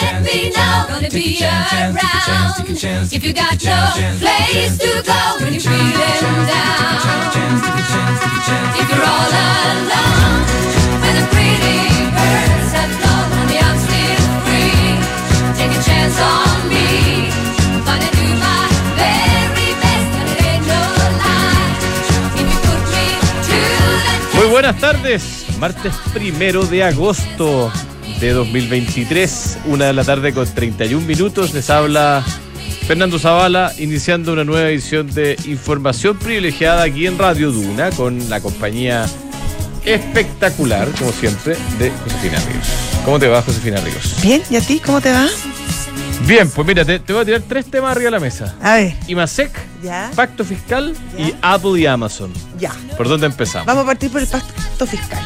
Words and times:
let 0.00 0.22
me 0.22 0.50
know. 0.50 0.86
Gonna 0.88 1.10
be 1.10 1.42
around. 1.42 1.96
If 3.10 3.24
you 3.24 3.32
got 3.32 3.62
no 3.64 3.90
place 4.20 4.78
to 4.78 5.02
go 5.02 5.20
when 5.40 5.52
you're 5.54 5.62
feeling 5.62 6.46
down. 6.46 6.98
If 8.80 8.86
you're 8.90 9.02
all 9.02 9.28
alone, 9.28 10.42
when 11.02 11.14
the 11.18 11.24
pretty 11.34 11.78
birds 12.14 12.70
have 12.78 12.92
flown 12.98 13.28
and 13.38 13.48
the 13.50 13.58
I'm 13.58 13.78
still 13.86 14.24
free, 14.46 14.94
take 15.58 15.72
a 15.74 15.80
chance 15.82 16.16
on 16.20 16.58
me. 16.68 16.86
Gonna 17.86 18.10
do 18.14 18.26
my 18.38 18.60
very 18.94 19.68
best, 19.82 20.10
and 20.18 20.28
it 20.32 20.40
ain't 20.46 20.64
no 20.66 20.82
lie. 21.22 21.72
If 22.38 22.46
you 22.46 22.58
put 22.66 22.82
me 22.94 23.06
to 23.48 23.58
the 24.30 24.38
Muy 24.38 24.46
buenas 24.50 24.76
tardes, 24.78 25.22
martes 25.58 25.94
primero 26.12 26.64
de 26.64 26.84
agosto 26.84 27.72
de 28.20 28.32
2023, 28.32 29.58
una 29.66 29.86
de 29.86 29.92
la 29.92 30.04
tarde 30.04 30.32
con 30.32 30.46
31 30.46 31.06
minutos. 31.06 31.54
Les 31.54 31.70
habla 31.70 32.24
Fernando 32.86 33.18
Zavala, 33.18 33.72
iniciando 33.78 34.32
una 34.32 34.44
nueva 34.44 34.68
edición 34.70 35.12
de 35.12 35.36
Información 35.46 36.16
Privilegiada 36.18 36.82
aquí 36.84 37.06
en 37.06 37.18
Radio 37.18 37.52
Duna, 37.52 37.90
con 37.90 38.28
la 38.28 38.40
compañía 38.40 39.06
espectacular, 39.84 40.88
como 40.98 41.12
siempre, 41.12 41.56
de 41.78 41.90
Josefina 41.90 42.38
Ríos. 42.48 42.66
¿Cómo 43.04 43.18
te 43.18 43.28
va, 43.28 43.42
Josefina 43.42 43.80
Ríos? 43.80 44.14
Bien, 44.22 44.42
¿y 44.50 44.56
a 44.56 44.60
ti 44.60 44.80
cómo 44.84 45.00
te 45.00 45.12
va? 45.12 45.26
Bien, 46.26 46.50
pues 46.50 46.66
mira, 46.66 46.84
te, 46.84 46.98
te 46.98 47.12
voy 47.12 47.22
a 47.22 47.24
tirar 47.24 47.42
tres 47.48 47.66
temas 47.70 47.92
arriba 47.92 48.06
de 48.06 48.10
la 48.10 48.20
mesa. 48.20 48.54
A 48.60 48.74
ver, 48.74 48.94
IMASEC, 49.06 49.50
ya, 49.82 50.10
Pacto 50.14 50.44
Fiscal 50.44 50.94
Ya. 51.16 51.24
y 51.28 51.34
Apple 51.40 51.80
y 51.80 51.86
Amazon. 51.86 52.32
ya. 52.58 52.72
¿Por 52.96 53.08
dónde 53.08 53.26
empezamos? 53.26 53.66
Vamos 53.66 53.84
a 53.84 53.86
partir 53.86 54.10
por 54.10 54.20
el 54.20 54.26
pacto 54.26 54.86
fiscal. 54.86 55.22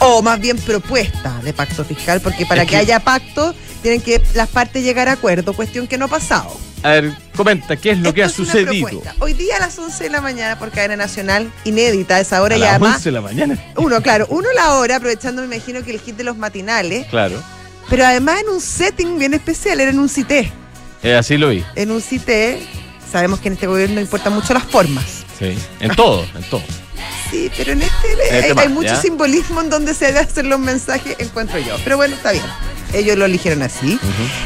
O 0.00 0.22
más 0.22 0.40
bien 0.40 0.56
propuesta 0.58 1.40
de 1.42 1.52
pacto 1.52 1.84
fiscal, 1.84 2.20
porque 2.20 2.44
para 2.46 2.62
Es 2.62 2.66
que, 2.68 2.72
que- 2.72 2.76
haya 2.78 3.00
pacto 3.00 3.54
tienen 3.82 4.00
que 4.00 4.22
las 4.34 4.48
partes 4.48 4.82
llegar 4.84 5.08
a 5.08 5.12
acuerdo, 5.12 5.52
cuestión 5.54 5.86
que 5.86 5.98
no 5.98 6.04
ha 6.06 6.08
pasado. 6.08 6.56
A 6.84 6.90
ver, 6.90 7.12
comenta, 7.36 7.76
¿qué 7.76 7.90
es 7.92 7.98
lo 7.98 8.12
que 8.12 8.24
ha 8.24 8.28
sucedido? 8.28 9.02
Hoy 9.20 9.34
día 9.34 9.56
a 9.56 9.60
las 9.60 9.78
11 9.78 10.04
de 10.04 10.10
la 10.10 10.20
mañana 10.20 10.58
por 10.58 10.70
cadena 10.70 10.96
nacional, 10.96 11.50
inédita 11.64 12.18
esa 12.18 12.42
hora 12.42 12.56
A 12.56 12.58
y 12.58 12.60
las 12.60 12.70
además, 12.70 12.96
11 12.96 13.08
de 13.08 13.12
la 13.12 13.20
mañana. 13.20 13.64
uno, 13.76 14.00
claro, 14.02 14.26
uno 14.30 14.48
la 14.54 14.74
hora, 14.74 14.96
aprovechando 14.96 15.42
me 15.46 15.54
imagino 15.56 15.84
que 15.84 15.92
el 15.92 16.00
hit 16.00 16.16
de 16.16 16.24
los 16.24 16.36
matinales, 16.36 17.06
Claro. 17.06 17.40
pero 17.88 18.04
además 18.04 18.40
en 18.42 18.48
un 18.48 18.60
setting 18.60 19.16
bien 19.18 19.34
especial, 19.34 19.78
era 19.80 19.90
en 19.92 19.98
un 20.00 20.08
CITE. 20.08 20.50
Eh, 21.04 21.14
así 21.14 21.36
lo 21.36 21.48
vi. 21.50 21.64
En 21.76 21.90
un 21.92 22.00
CITE, 22.02 22.60
sabemos 23.10 23.38
que 23.40 23.48
en 23.48 23.54
este 23.54 23.66
gobierno 23.68 24.00
importan 24.00 24.32
mucho 24.32 24.52
las 24.54 24.64
formas. 24.64 25.04
Sí. 25.38 25.56
En 25.80 25.94
todo, 25.94 26.24
en 26.36 26.42
todo. 26.50 26.62
Sí, 27.32 27.50
pero 27.56 27.72
en 27.72 27.80
este 27.80 28.08
hay, 28.08 28.40
Este 28.40 28.46
hay 28.46 28.54
más, 28.54 28.70
mucho 28.70 28.88
¿ya? 28.88 29.00
simbolismo 29.00 29.62
en 29.62 29.70
donde 29.70 29.94
se 29.94 30.06
hacer 30.18 30.44
los 30.44 30.60
mensajes, 30.60 31.16
encuentro 31.18 31.58
yo. 31.58 31.76
Pero 31.82 31.96
bueno, 31.96 32.14
está 32.14 32.30
bien. 32.30 32.44
Ellos 32.94 33.16
lo 33.16 33.24
eligieron 33.24 33.62
así. 33.62 33.98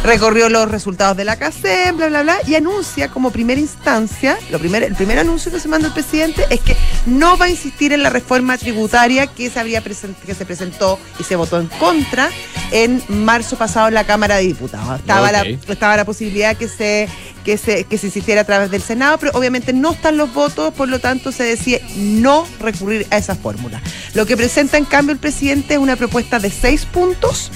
Recorrió 0.04 0.48
los 0.48 0.70
resultados 0.70 1.16
de 1.16 1.24
la 1.24 1.36
CACEM, 1.36 1.96
bla, 1.96 2.08
bla, 2.08 2.22
bla, 2.22 2.36
y 2.46 2.54
anuncia 2.54 3.08
como 3.08 3.30
primera 3.30 3.60
instancia, 3.60 4.38
lo 4.50 4.58
primer, 4.58 4.82
el 4.82 4.94
primer 4.94 5.18
anuncio 5.18 5.50
que 5.50 5.58
se 5.60 5.68
manda 5.68 5.88
el 5.88 5.94
presidente 5.94 6.44
es 6.50 6.60
que 6.60 6.76
no 7.06 7.36
va 7.36 7.46
a 7.46 7.48
insistir 7.48 7.92
en 7.92 8.02
la 8.02 8.10
reforma 8.10 8.56
tributaria 8.58 9.26
que 9.26 9.50
se, 9.50 9.58
había 9.58 9.82
present- 9.82 10.14
que 10.24 10.34
se 10.34 10.44
presentó 10.46 10.98
y 11.18 11.24
se 11.24 11.36
votó 11.36 11.58
en 11.60 11.66
contra 11.66 12.30
en 12.72 13.02
marzo 13.08 13.56
pasado 13.56 13.88
en 13.88 13.94
la 13.94 14.04
Cámara 14.04 14.36
de 14.36 14.42
Diputados. 14.42 15.00
Estaba, 15.00 15.32
la, 15.32 15.42
estaba 15.72 15.96
la 15.96 16.04
posibilidad 16.04 16.56
que 16.56 16.68
se, 16.68 17.08
que, 17.44 17.56
se, 17.58 17.84
que 17.84 17.98
se 17.98 18.06
insistiera 18.06 18.42
a 18.42 18.44
través 18.44 18.70
del 18.70 18.82
Senado, 18.82 19.18
pero 19.18 19.32
obviamente 19.34 19.72
no 19.72 19.92
están 19.92 20.16
los 20.16 20.32
votos, 20.32 20.72
por 20.74 20.88
lo 20.88 20.98
tanto 21.00 21.32
se 21.32 21.44
decide 21.44 21.82
no 21.96 22.46
recurrir 22.60 23.06
a 23.10 23.16
esa 23.18 23.34
fórmula. 23.34 23.80
Lo 24.14 24.26
que 24.26 24.36
presenta 24.36 24.76
en 24.78 24.84
cambio 24.84 25.12
el 25.12 25.18
presidente 25.18 25.74
es 25.74 25.80
una 25.80 25.96
propuesta 25.96 26.38
de 26.38 26.50
seis 26.50 26.84
puntos 26.86 27.50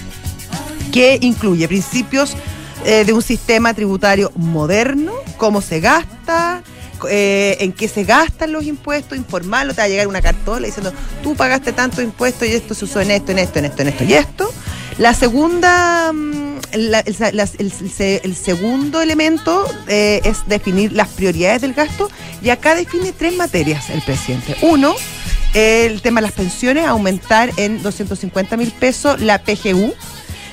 que 0.91 1.19
incluye 1.21 1.67
principios 1.69 2.37
eh, 2.85 3.05
de 3.05 3.13
un 3.13 3.23
sistema 3.23 3.75
tributario 3.75 4.33
moderno, 4.37 5.13
cómo 5.37 5.61
se 5.61 5.81
gasta, 5.81 6.63
eh, 7.09 7.57
en 7.61 7.73
qué 7.73 7.89
se 7.89 8.05
gastan 8.05 8.53
los 8.53 8.65
impuestos, 8.65 9.17
informarlo, 9.17 9.75
te 9.75 9.81
va 9.81 9.85
a 9.85 9.89
llegar 9.89 10.07
una 10.07 10.21
cartola 10.23 10.67
diciendo, 10.67 10.93
tú 11.23 11.35
pagaste 11.35 11.73
tanto 11.73 12.03
impuesto 12.03 12.45
y 12.45 12.53
esto 12.53 12.75
se 12.75 12.85
usó 12.85 13.01
en 13.01 13.11
esto, 13.11 13.33
en 13.33 13.39
esto, 13.39 13.59
en 13.59 13.65
esto, 13.67 13.83
en 13.83 13.89
esto 13.89 14.05
y 14.05 14.15
esto. 14.15 14.51
La 14.99 15.15
segunda, 15.15 16.13
mm, 16.13 16.59
la- 16.75 17.01
el, 17.01 18.35
segundo 18.37 19.01
elemento 19.01 19.65
eh, 19.89 20.21
es 20.25 20.47
definir 20.47 20.93
las 20.93 21.09
prioridades 21.09 21.63
del 21.63 21.73
gasto 21.73 22.11
y 22.43 22.51
acá 22.51 22.75
define 22.75 23.13
tres 23.13 23.35
materias 23.37 23.89
el 23.91 24.03
presidente. 24.03 24.57
Uno, 24.63 24.95
el 25.55 26.03
tema 26.03 26.21
de 26.21 26.27
las 26.27 26.35
pensiones, 26.37 26.87
aumentar 26.87 27.51
en 27.57 27.83
250 27.83 28.57
mil 28.57 28.71
pesos 28.73 29.21
la 29.21 29.39
PGU. 29.43 29.95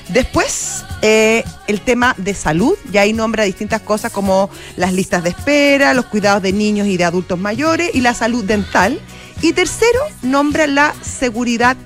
Después, 0.08 0.84
eh, 1.02 1.44
el 1.66 1.80
tema 1.80 2.14
de 2.16 2.34
salud, 2.34 2.74
y 2.92 2.96
ahí 2.96 3.12
nombra 3.12 3.44
distintas 3.44 3.82
cosas 3.82 4.10
como 4.10 4.48
las 4.76 4.92
listas 4.92 5.22
de 5.22 5.30
espera, 5.30 5.92
los 5.94 6.06
cuidados 6.06 6.42
de 6.42 6.52
niños 6.52 6.86
y 6.86 6.96
de 6.96 7.04
adultos 7.04 7.38
mayores 7.38 7.90
y 7.94 8.00
la 8.00 8.14
salud 8.14 8.44
dental. 8.44 8.98
Y 9.42 9.52
tercero, 9.52 9.98
nombra 10.22 10.66
la 10.66 10.94
seguridad 11.02 11.76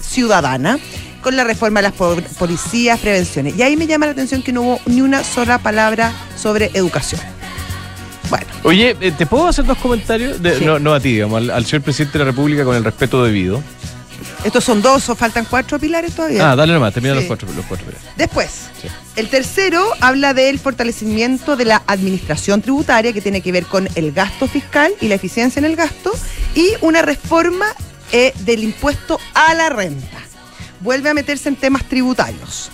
ciudadana 0.00 0.78
con 1.22 1.36
la 1.36 1.44
reforma 1.44 1.80
de 1.80 1.84
las 1.88 1.92
po- 1.92 2.16
policías, 2.38 2.98
prevenciones. 3.00 3.56
Y 3.56 3.62
ahí 3.62 3.76
me 3.76 3.86
llama 3.86 4.06
la 4.06 4.12
atención 4.12 4.42
que 4.42 4.52
no 4.52 4.62
hubo 4.62 4.80
ni 4.86 5.00
una 5.00 5.24
sola 5.24 5.58
palabra 5.58 6.12
sobre 6.36 6.70
educación. 6.74 7.20
Bueno, 8.28 8.46
Oye, 8.64 8.96
eh, 9.00 9.12
¿te 9.12 9.26
puedo 9.26 9.46
hacer 9.46 9.64
dos 9.64 9.78
comentarios? 9.78 10.40
De- 10.42 10.58
Sí. 10.58 10.64
no, 10.64 10.78
no 10.78 10.94
a 10.94 11.00
ti, 11.00 11.12
digamos, 11.14 11.38
al, 11.38 11.50
al 11.50 11.66
señor 11.66 11.82
presidente 11.82 12.18
de 12.18 12.24
la 12.24 12.30
República 12.30 12.64
con 12.64 12.74
el 12.76 12.84
respeto 12.84 13.22
debido. 13.24 13.62
Estos 14.44 14.64
son 14.64 14.82
dos 14.82 15.08
o 15.08 15.14
faltan 15.14 15.44
cuatro 15.48 15.78
pilares 15.78 16.14
todavía. 16.14 16.50
Ah, 16.52 16.56
dale 16.56 16.72
nomás, 16.72 16.92
termina 16.92 17.14
Sí. 17.14 17.20
los 17.20 17.26
cuatro, 17.28 17.48
los 17.54 17.64
cuatro. 17.66 17.86
mira. 17.86 17.98
Después, 18.16 18.48
Sí. 18.80 18.88
el 19.16 19.28
tercero 19.28 19.84
habla 20.00 20.34
del 20.34 20.58
fortalecimiento 20.58 21.56
de 21.56 21.64
la 21.64 21.82
administración 21.86 22.62
tributaria 22.62 23.12
que 23.12 23.20
tiene 23.20 23.40
que 23.40 23.52
ver 23.52 23.66
con 23.66 23.88
el 23.94 24.12
gasto 24.12 24.48
fiscal 24.48 24.92
y 25.00 25.08
la 25.08 25.14
eficiencia 25.14 25.60
en 25.60 25.64
el 25.66 25.76
gasto 25.76 26.12
y 26.54 26.70
una 26.80 27.02
reforma 27.02 27.66
eh, 28.14 28.34
del 28.40 28.62
impuesto 28.62 29.18
a 29.32 29.54
la 29.54 29.70
renta. 29.70 30.18
Vuelve 30.80 31.08
a 31.08 31.14
meterse 31.14 31.48
en 31.48 31.56
temas 31.56 31.84
tributarios. 31.88 32.70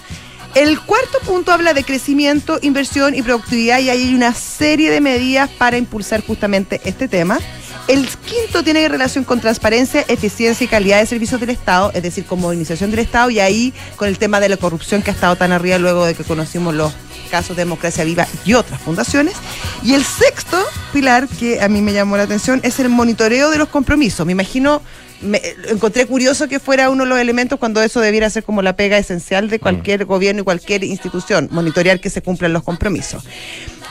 El 0.55 0.81
cuarto 0.81 1.19
punto 1.25 1.53
habla 1.53 1.75
de 1.75 1.85
crecimiento, 1.85 2.59
inversión 2.63 3.15
y 3.15 3.23
productividad 3.23 3.79
y 3.79 3.91
ahí 3.91 4.03
hay 4.03 4.15
una 4.15 4.35
serie 4.35 4.91
de 4.91 5.01
medidas 5.01 5.49
para 5.51 5.77
impulsar 5.77 6.25
justamente 6.27 6.81
este 6.85 7.07
tema. 7.07 7.39
El 7.89 8.07
quinto 8.07 8.63
tiene 8.63 8.87
relación 8.87 9.25
con 9.25 9.41
transparencia, 9.41 10.05
eficiencia 10.09 10.63
y 10.63 10.69
calidad 10.69 11.01
de 11.01 11.07
servicios 11.07 11.41
del 11.41 11.49
Estado, 11.49 11.91
es 11.95 12.03
decir, 12.03 12.27
con 12.27 12.39
modernización 12.39 12.91
del 12.91 13.01
Estado 13.01 13.31
y 13.31 13.41
ahí 13.41 13.73
con 13.97 14.09
el 14.09 14.19
tema 14.19 14.41
de 14.41 14.51
la 14.51 14.59
corrupción 14.59 15.01
que 15.01 15.11
ha 15.11 15.15
estado 15.15 15.37
tan 15.37 15.53
arriba 15.53 15.79
luego 15.79 16.05
de 16.05 16.15
que 16.15 16.23
conocimos 16.23 16.75
los 16.75 16.93
casos 17.31 17.57
de 17.57 17.63
Democracia 17.63 18.05
Viva 18.05 18.29
y 18.45 18.53
otras 18.53 18.79
fundaciones. 18.83 19.37
Y 19.83 19.95
el 19.95 20.05
sexto 20.05 20.63
pilar 20.93 21.29
que 21.29 21.63
a 21.63 21.69
mí 21.71 21.81
me 21.81 21.95
llamó 21.95 22.19
la 22.19 22.25
atención 22.25 22.61
es 22.63 22.79
el 22.79 22.91
monitoreo 22.91 23.51
de 23.51 23.57
los 23.57 23.69
compromisos. 23.69 24.27
Me 24.27 24.33
imagino, 24.33 24.83
me, 25.21 25.41
encontré 25.69 26.07
curioso 26.07 26.49
que 26.49 26.61
fuera 26.61 26.91
uno 26.91 27.05
de 27.05 27.11
los 27.11 27.19
elementos 27.19 27.59
cuando 27.59 27.83
eso 27.83 28.01
debiera 28.01 28.31
ser 28.31 28.45
como 28.45 28.63
la 28.63 28.77
pega 28.77 28.99
esencial 28.99 29.51
de 29.51 29.59
cualquier 29.59 30.05
gobierno 30.05 30.43
y 30.43 30.45
cualquier 30.45 30.85
institución, 30.85 31.49
monitorear 31.51 32.01
que 32.01 32.11
se 32.11 32.23
cumplan 32.23 32.53
los 32.53 32.63
compromisos. 32.63 33.25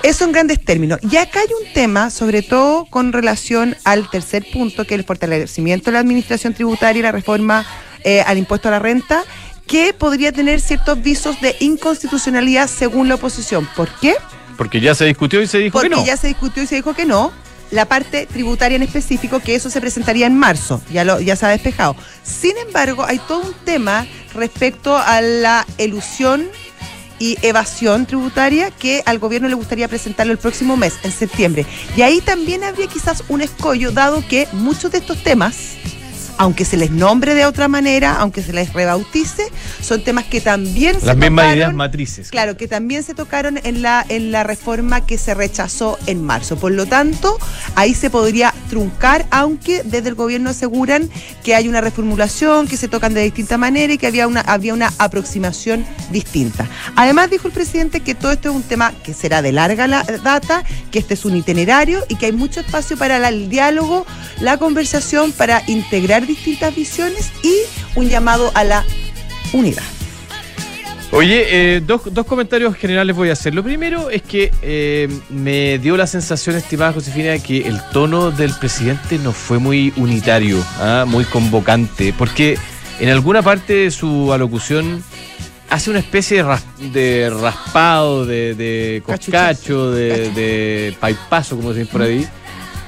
Eso 0.03 0.25
en 0.25 0.31
grandes 0.31 0.63
términos. 0.63 0.99
Y 1.09 1.17
acá 1.17 1.39
hay 1.39 1.47
un 1.65 1.73
tema, 1.73 2.09
sobre 2.09 2.43
todo 2.43 2.85
con 2.85 3.13
relación 3.13 3.75
al 3.83 4.09
tercer 4.09 4.45
punto, 4.51 4.85
que 4.85 4.93
es 4.93 4.99
el 4.99 5.05
fortalecimiento 5.05 5.85
de 5.85 5.93
la 5.93 5.99
administración 5.99 6.53
tributaria 6.53 6.99
y 6.99 7.03
la 7.03 7.11
reforma 7.11 7.65
eh, 8.03 8.21
al 8.21 8.37
impuesto 8.37 8.67
a 8.67 8.71
la 8.71 8.79
renta, 8.79 9.23
que 9.65 9.93
podría 9.93 10.31
tener 10.31 10.61
ciertos 10.61 11.01
visos 11.01 11.41
de 11.41 11.55
inconstitucionalidad 11.59 12.69
según 12.69 13.09
la 13.09 13.15
oposición. 13.15 13.67
¿Por 13.75 13.89
qué? 13.99 14.15
Porque 14.55 14.79
ya 14.79 14.95
se 14.95 15.05
discutió 15.05 15.41
y 15.41 15.47
se 15.47 15.57
dijo 15.59 15.73
Porque 15.73 15.89
que 15.89 15.95
no. 15.95 16.05
ya 16.05 16.15
se 16.15 16.27
discutió 16.27 16.63
y 16.63 16.67
se 16.67 16.75
dijo 16.75 16.93
que 16.93 17.05
no. 17.05 17.31
La 17.71 17.85
parte 17.85 18.25
tributaria 18.25 18.75
en 18.75 18.83
específico, 18.83 19.39
que 19.39 19.55
eso 19.55 19.69
se 19.69 19.81
presentaría 19.81 20.25
en 20.27 20.37
marzo, 20.37 20.81
ya, 20.91 21.03
lo, 21.03 21.19
ya 21.19 21.35
se 21.35 21.45
ha 21.45 21.49
despejado. 21.49 21.95
Sin 22.23 22.57
embargo, 22.57 23.03
hay 23.05 23.19
todo 23.19 23.41
un 23.41 23.53
tema 23.65 24.07
respecto 24.33 24.97
a 24.97 25.21
la 25.21 25.65
elusión 25.77 26.47
y 27.19 27.37
evasión 27.41 28.05
tributaria 28.05 28.71
que 28.71 29.01
al 29.05 29.19
gobierno 29.19 29.47
le 29.47 29.55
gustaría 29.55 29.87
presentarlo 29.87 30.33
el 30.33 30.39
próximo 30.39 30.77
mes, 30.77 30.93
en 31.03 31.11
septiembre. 31.11 31.65
Y 31.95 32.01
ahí 32.01 32.21
también 32.21 32.63
habría 32.63 32.87
quizás 32.87 33.23
un 33.27 33.41
escollo, 33.41 33.91
dado 33.91 34.25
que 34.27 34.47
muchos 34.53 34.91
de 34.91 34.99
estos 34.99 35.23
temas 35.23 35.77
aunque 36.37 36.65
se 36.65 36.77
les 36.77 36.91
nombre 36.91 37.33
de 37.35 37.45
otra 37.45 37.67
manera, 37.67 38.15
aunque 38.19 38.41
se 38.43 38.53
les 38.53 38.73
rebautice, 38.73 39.43
son 39.81 40.03
temas 40.03 40.25
que 40.25 40.41
también 40.41 40.99
se 40.99 41.05
Las 41.05 41.17
mismas 41.17 41.45
tocaron- 41.45 41.55
ideas 41.57 41.73
matrices. 41.73 42.29
Claro, 42.29 42.57
que 42.57 42.67
también 42.67 43.03
se 43.03 43.13
tocaron 43.15 43.59
en 43.63 43.81
la, 43.81 44.05
en 44.09 44.31
la 44.31 44.43
reforma 44.43 45.05
que 45.05 45.17
se 45.17 45.33
rechazó 45.33 45.97
en 46.05 46.23
marzo. 46.23 46.57
Por 46.57 46.71
lo 46.73 46.85
tanto, 46.85 47.37
ahí 47.75 47.93
se 47.95 48.09
podría 48.09 48.53
truncar, 48.69 49.25
aunque 49.31 49.81
desde 49.83 50.09
el 50.09 50.15
gobierno 50.15 50.51
aseguran 50.51 51.09
que 51.43 51.55
hay 51.55 51.67
una 51.67 51.81
reformulación, 51.81 52.67
que 52.67 52.77
se 52.77 52.87
tocan 52.87 53.13
de 53.13 53.21
distinta 53.23 53.57
manera 53.57 53.93
y 53.93 53.97
que 53.97 54.07
había 54.07 54.27
una, 54.27 54.41
había 54.41 54.73
una 54.73 54.93
aproximación 54.99 55.85
distinta. 56.11 56.67
Además, 56.95 57.29
dijo 57.31 57.47
el 57.47 57.53
presidente 57.53 58.01
que 58.01 58.13
todo 58.13 58.31
esto 58.31 58.49
es 58.49 58.55
un 58.55 58.63
tema 58.63 58.93
que 59.03 59.13
será 59.13 59.41
de 59.41 59.51
larga 59.51 59.87
la- 59.87 60.03
data, 60.23 60.63
que 60.91 60.99
este 60.99 61.15
es 61.15 61.25
un 61.25 61.35
itinerario 61.35 62.03
y 62.09 62.15
que 62.15 62.27
hay 62.27 62.31
mucho 62.31 62.59
espacio 62.59 62.97
para 62.97 63.25
el 63.27 63.49
diálogo, 63.49 64.05
la 64.41 64.57
conversación, 64.57 65.31
para 65.31 65.63
integrar 65.67 66.26
distintas 66.27 66.75
visiones 66.75 67.31
y 67.43 67.55
un 67.95 68.09
llamado 68.09 68.51
a 68.53 68.63
la 68.63 68.85
unidad. 69.53 69.83
Oye, 71.11 71.45
eh, 71.77 71.81
dos, 71.85 72.01
dos 72.11 72.25
comentarios 72.25 72.75
generales 72.75 73.15
voy 73.15 73.29
a 73.29 73.33
hacer. 73.33 73.55
Lo 73.55 73.63
primero 73.63 74.09
es 74.09 74.21
que 74.21 74.51
eh, 74.61 75.07
me 75.29 75.79
dio 75.79 75.95
la 75.95 76.05
sensación, 76.05 76.57
estimada 76.57 76.91
Josefina, 76.91 77.31
de 77.31 77.39
que 77.39 77.65
el 77.65 77.79
tono 77.93 78.29
del 78.29 78.53
presidente 78.53 79.17
no 79.17 79.31
fue 79.31 79.57
muy 79.57 79.93
unitario, 79.95 80.61
¿ah? 80.79 81.05
muy 81.07 81.23
convocante, 81.23 82.13
porque 82.17 82.57
en 82.99 83.07
alguna 83.09 83.41
parte 83.41 83.73
de 83.73 83.91
su 83.91 84.33
alocución 84.33 85.01
hace 85.69 85.89
una 85.91 85.99
especie 85.99 86.37
de, 86.37 86.43
ras- 86.43 86.65
de 86.91 87.29
raspado, 87.29 88.25
de, 88.25 88.53
de 88.55 89.01
coscacho, 89.05 89.91
de, 89.91 90.29
de 90.31 90.93
paipazo, 90.99 91.55
como 91.55 91.71
se 91.71 91.79
dice 91.79 91.91
por 91.91 92.01
ahí, 92.01 92.27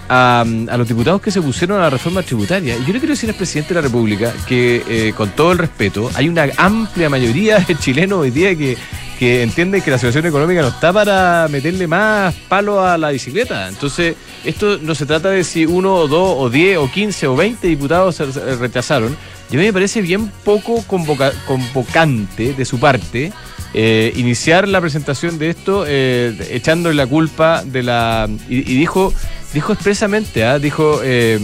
a, 0.10 0.44
los 0.78 0.88
diputados 0.88 1.22
que 1.22 1.32
se 1.32 1.42
pusieron 1.42 1.78
a 1.78 1.84
la 1.84 1.90
reforma 1.90 2.24
tributaria. 2.24 2.76
Y 2.76 2.86
yo 2.86 2.94
le 2.94 3.00
quiero 3.00 3.14
decir 3.14 3.30
al 3.30 3.36
presidente 3.36 3.74
de 3.74 3.82
la 3.82 3.88
República 3.88 4.34
que, 4.48 4.84
eh, 4.88 5.14
con 5.16 5.30
todo 5.30 5.52
el 5.52 5.60
respeto, 5.60 6.10
hay 6.16 6.28
una 6.28 6.48
amplia 6.58 7.10
mayoría 7.10 7.60
de 7.60 7.76
chilenos 7.76 8.20
hoy 8.20 8.32
día 8.32 8.56
que, 8.56 8.78
que 9.20 9.44
entienden 9.44 9.82
que 9.82 9.92
la 9.92 9.98
situación 9.98 10.26
económica 10.26 10.62
no 10.62 10.70
está 10.70 10.92
para 10.92 11.48
meterle 11.50 11.88
más 11.88 12.34
palo 12.48 12.84
a 12.84 12.98
la 12.98 13.12
bicicleta. 13.12 13.68
Entonces, 13.68 14.16
esto 14.44 14.80
no 14.82 14.96
se 14.96 15.06
trata 15.06 15.30
de 15.30 15.44
si 15.44 15.66
uno 15.66 15.94
o 15.94 16.08
dos 16.08 16.36
o 16.38 16.50
diez 16.50 16.78
o 16.78 16.90
quince 16.92 17.28
o 17.28 17.36
veinte 17.36 17.68
diputados 17.68 18.16
se 18.16 18.26
rechazaron. 18.56 19.16
Y 19.52 19.56
a 19.56 19.60
mí 19.60 19.66
me 19.66 19.74
parece 19.74 20.02
bien 20.02 20.32
poco 20.44 20.84
convoca- 20.88 21.34
convocante 21.48 22.54
de 22.54 22.66
su 22.66 22.80
parte 22.80 23.32
eh, 23.74 24.14
iniciar 24.16 24.68
la 24.68 24.82
presentación 24.82 25.38
de 25.38 25.52
esto 25.52 25.86
eh, 25.88 26.36
echándole 26.52 26.96
la 26.96 27.06
culpa 27.06 27.64
de 27.64 27.84
la... 27.84 28.28
Y 28.48 28.62
dijo, 28.62 29.14
dijo 29.54 29.74
expresamente, 29.74 30.44
¿ah? 30.46 30.60
dijo 30.60 31.02
eh, 31.04 31.40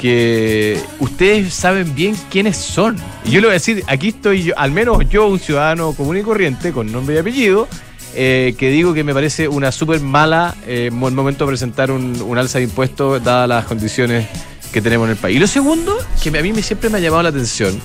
que 0.00 0.80
ustedes 1.00 1.52
saben 1.54 1.94
bien 1.94 2.16
quiénes 2.30 2.56
son. 2.56 2.96
Y 3.24 3.30
yo 3.30 3.40
le 3.40 3.46
voy 3.46 3.52
a 3.52 3.54
decir, 3.54 3.82
aquí 3.86 4.08
estoy 4.08 4.44
yo, 4.44 4.58
al 4.58 4.70
menos 4.70 4.98
yo, 5.08 5.26
un 5.28 5.38
ciudadano 5.38 5.92
común 5.92 6.16
y 6.18 6.22
corriente, 6.22 6.72
con 6.72 6.90
nombre 6.90 7.14
y 7.16 7.18
apellido, 7.18 7.68
eh, 8.14 8.54
que 8.58 8.70
digo 8.70 8.94
que 8.94 9.02
me 9.04 9.12
parece 9.14 9.48
una 9.48 9.72
súper 9.72 10.00
mala 10.00 10.54
eh, 10.66 10.90
mo- 10.92 11.10
momento 11.10 11.44
de 11.44 11.48
presentar 11.50 11.90
un, 11.90 12.20
un 12.22 12.38
alza 12.38 12.58
de 12.58 12.64
impuestos 12.64 13.22
dadas 13.22 13.48
las 13.48 13.64
condiciones 13.64 14.26
que 14.72 14.80
tenemos 14.80 15.06
en 15.06 15.12
el 15.12 15.16
país. 15.16 15.36
Y 15.36 15.40
lo 15.40 15.46
segundo, 15.46 15.96
que 16.22 16.28
a 16.36 16.42
mí 16.42 16.52
me, 16.52 16.62
siempre 16.62 16.90
me 16.90 16.98
ha 16.98 17.00
llamado 17.00 17.22
la 17.24 17.28
atención, 17.30 17.80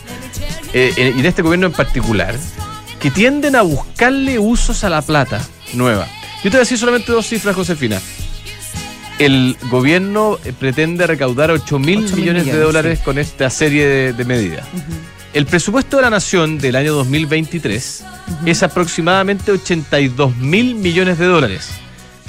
eh, 0.73 0.93
en- 0.97 1.17
y 1.17 1.19
en 1.21 1.25
este 1.25 1.41
gobierno 1.41 1.67
en 1.67 1.73
particular, 1.73 2.35
que 2.99 3.11
tienden 3.11 3.55
a 3.55 3.61
buscarle 3.61 4.37
usos 4.39 4.83
a 4.83 4.89
la 4.89 5.01
plata 5.01 5.41
nueva. 5.73 6.05
Yo 6.37 6.43
te 6.43 6.49
voy 6.51 6.57
a 6.57 6.59
decir 6.59 6.77
solamente 6.77 7.11
dos 7.11 7.27
cifras, 7.27 7.55
Josefina. 7.55 7.99
El 9.19 9.57
gobierno 9.69 10.39
eh, 10.45 10.53
pretende 10.57 11.05
recaudar 11.05 11.51
8 11.51 11.77
mil 11.77 12.07
8.000 12.07 12.15
millones 12.15 12.45
de 12.45 12.57
dólares 12.57 12.99
con 12.99 13.19
esta 13.19 13.49
serie 13.49 13.85
de, 13.85 14.13
de 14.13 14.25
medidas. 14.25 14.65
El 15.33 15.45
presupuesto 15.45 15.97
de 15.97 16.03
la 16.03 16.09
nación 16.09 16.57
del 16.57 16.75
año 16.75 16.93
2023 16.93 18.03
es 18.45 18.63
aproximadamente 18.63 19.51
82 19.51 20.37
mil 20.37 20.75
millones 20.75 21.19
de 21.19 21.25
dólares. 21.25 21.69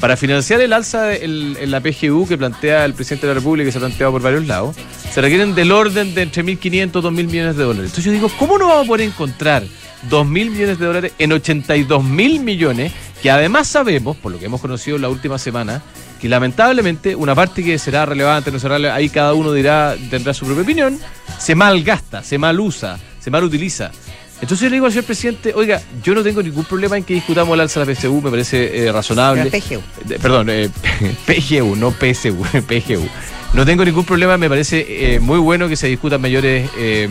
Para 0.00 0.16
financiar 0.16 0.62
el 0.62 0.72
alza 0.72 1.14
en 1.14 1.70
la 1.70 1.81
PGU 1.81 2.26
que 2.26 2.38
plantea 2.38 2.87
el 2.87 2.94
presidente 2.94 3.26
de 3.26 3.34
la 3.34 3.38
República 3.38 3.64
y 3.64 3.66
que 3.66 3.72
se 3.72 3.78
ha 3.78 3.81
planteado 3.81 4.12
por 4.12 4.22
varios 4.22 4.46
lados, 4.46 4.75
se 5.12 5.20
requieren 5.20 5.54
del 5.54 5.72
orden 5.72 6.14
de 6.14 6.22
entre 6.22 6.43
1.500 6.43 6.72
y 6.72 6.86
2.000 6.86 7.10
millones 7.12 7.56
de 7.56 7.64
dólares. 7.64 7.90
Entonces 7.90 8.04
yo 8.06 8.12
digo, 8.12 8.31
¿cómo 8.38 8.58
no 8.58 8.69
vamos 8.69 8.84
a 8.84 8.88
poder 8.88 9.06
encontrar 9.06 9.62
2.000 10.08 10.26
millones 10.26 10.78
de 10.78 10.86
dólares 10.86 11.12
en 11.19 11.32
82 11.32 12.02
mil 12.02 12.40
millones? 12.40 12.93
Que 13.22 13.31
además 13.31 13.69
sabemos, 13.69 14.16
por 14.16 14.32
lo 14.32 14.38
que 14.38 14.46
hemos 14.46 14.62
conocido 14.62 14.96
en 14.96 15.02
la 15.02 15.10
última 15.10 15.38
semana, 15.38 15.82
que 16.20 16.28
lamentablemente 16.28 17.14
una 17.17 17.34
parte 17.34 17.64
que 17.64 17.78
será 17.78 18.06
relevante, 18.06 18.50
no 18.52 18.58
será 18.58 18.94
ahí 18.94 19.08
cada 19.08 19.34
uno 19.34 19.52
dirá, 19.52 19.96
tendrá 20.11 20.34
su 20.34 20.44
propia 20.44 20.62
opinión, 20.62 20.99
se 21.38 21.55
malgasta, 21.55 22.22
se 22.22 22.38
mal 22.38 22.61
usa, 22.61 22.99
se 23.19 23.31
mal 23.31 23.44
utiliza. 23.44 23.90
Entonces 24.34 24.61
yo 24.61 24.69
le 24.70 24.76
digo 24.76 24.87
al 24.87 24.93
señor 24.93 25.05
presidente, 25.05 25.52
oiga, 25.55 25.82
yo 26.02 26.14
no 26.14 26.22
tengo 26.22 26.43
ningún 26.43 26.64
problema 26.64 26.96
en 26.96 27.05
que 27.05 27.14
discutamos 27.14 27.55
el 27.55 27.61
alza 27.61 27.81
de 27.81 27.87
la 27.87 27.94
PSU, 27.94 28.22
me 28.22 28.31
parece 28.31 28.87
eh, 28.87 28.93
razonable. 28.93 29.44
La 29.44 29.50
PGU. 29.50 29.82
Perdón, 30.20 30.49
eh, 30.50 30.70
PGU, 31.26 31.76
no 31.76 31.90
PSU, 31.90 32.37
PGU. 32.67 33.08
No 33.52 33.67
tengo 33.67 33.84
ningún 33.84 34.05
problema, 34.05 34.38
me 34.38 34.49
parece 34.49 35.14
eh, 35.14 35.19
muy 35.19 35.38
bueno 35.38 35.69
que 35.69 35.75
se 35.75 35.88
discutan 35.88 36.20
mayores, 36.20 36.70
eh, 36.78 37.08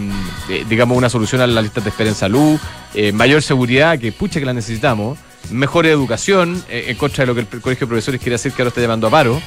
digamos, 0.70 0.98
una 0.98 1.10
solución 1.10 1.42
a 1.42 1.48
las 1.48 1.64
listas 1.64 1.84
de 1.84 1.90
espera 1.90 2.10
en 2.10 2.16
salud, 2.16 2.58
eh, 2.94 3.12
mayor 3.12 3.42
seguridad, 3.42 4.00
que 4.00 4.14
pucha 4.14 4.40
que 4.40 4.46
la 4.46 4.54
necesitamos, 4.54 5.20
mejor 5.52 5.86
educación, 5.86 6.64
eh, 6.70 6.86
en 6.88 6.98
contra 6.98 7.24
de 7.24 7.28
lo 7.28 7.36
que 7.36 7.42
el 7.42 7.62
Colegio 7.62 7.86
de 7.86 7.90
Profesores 7.90 8.22
quiere 8.22 8.36
hacer, 8.36 8.52
que 8.52 8.62
ahora 8.62 8.70
está 8.70 8.82
llamando 8.82 9.08
a 9.08 9.12
paro. 9.12 9.42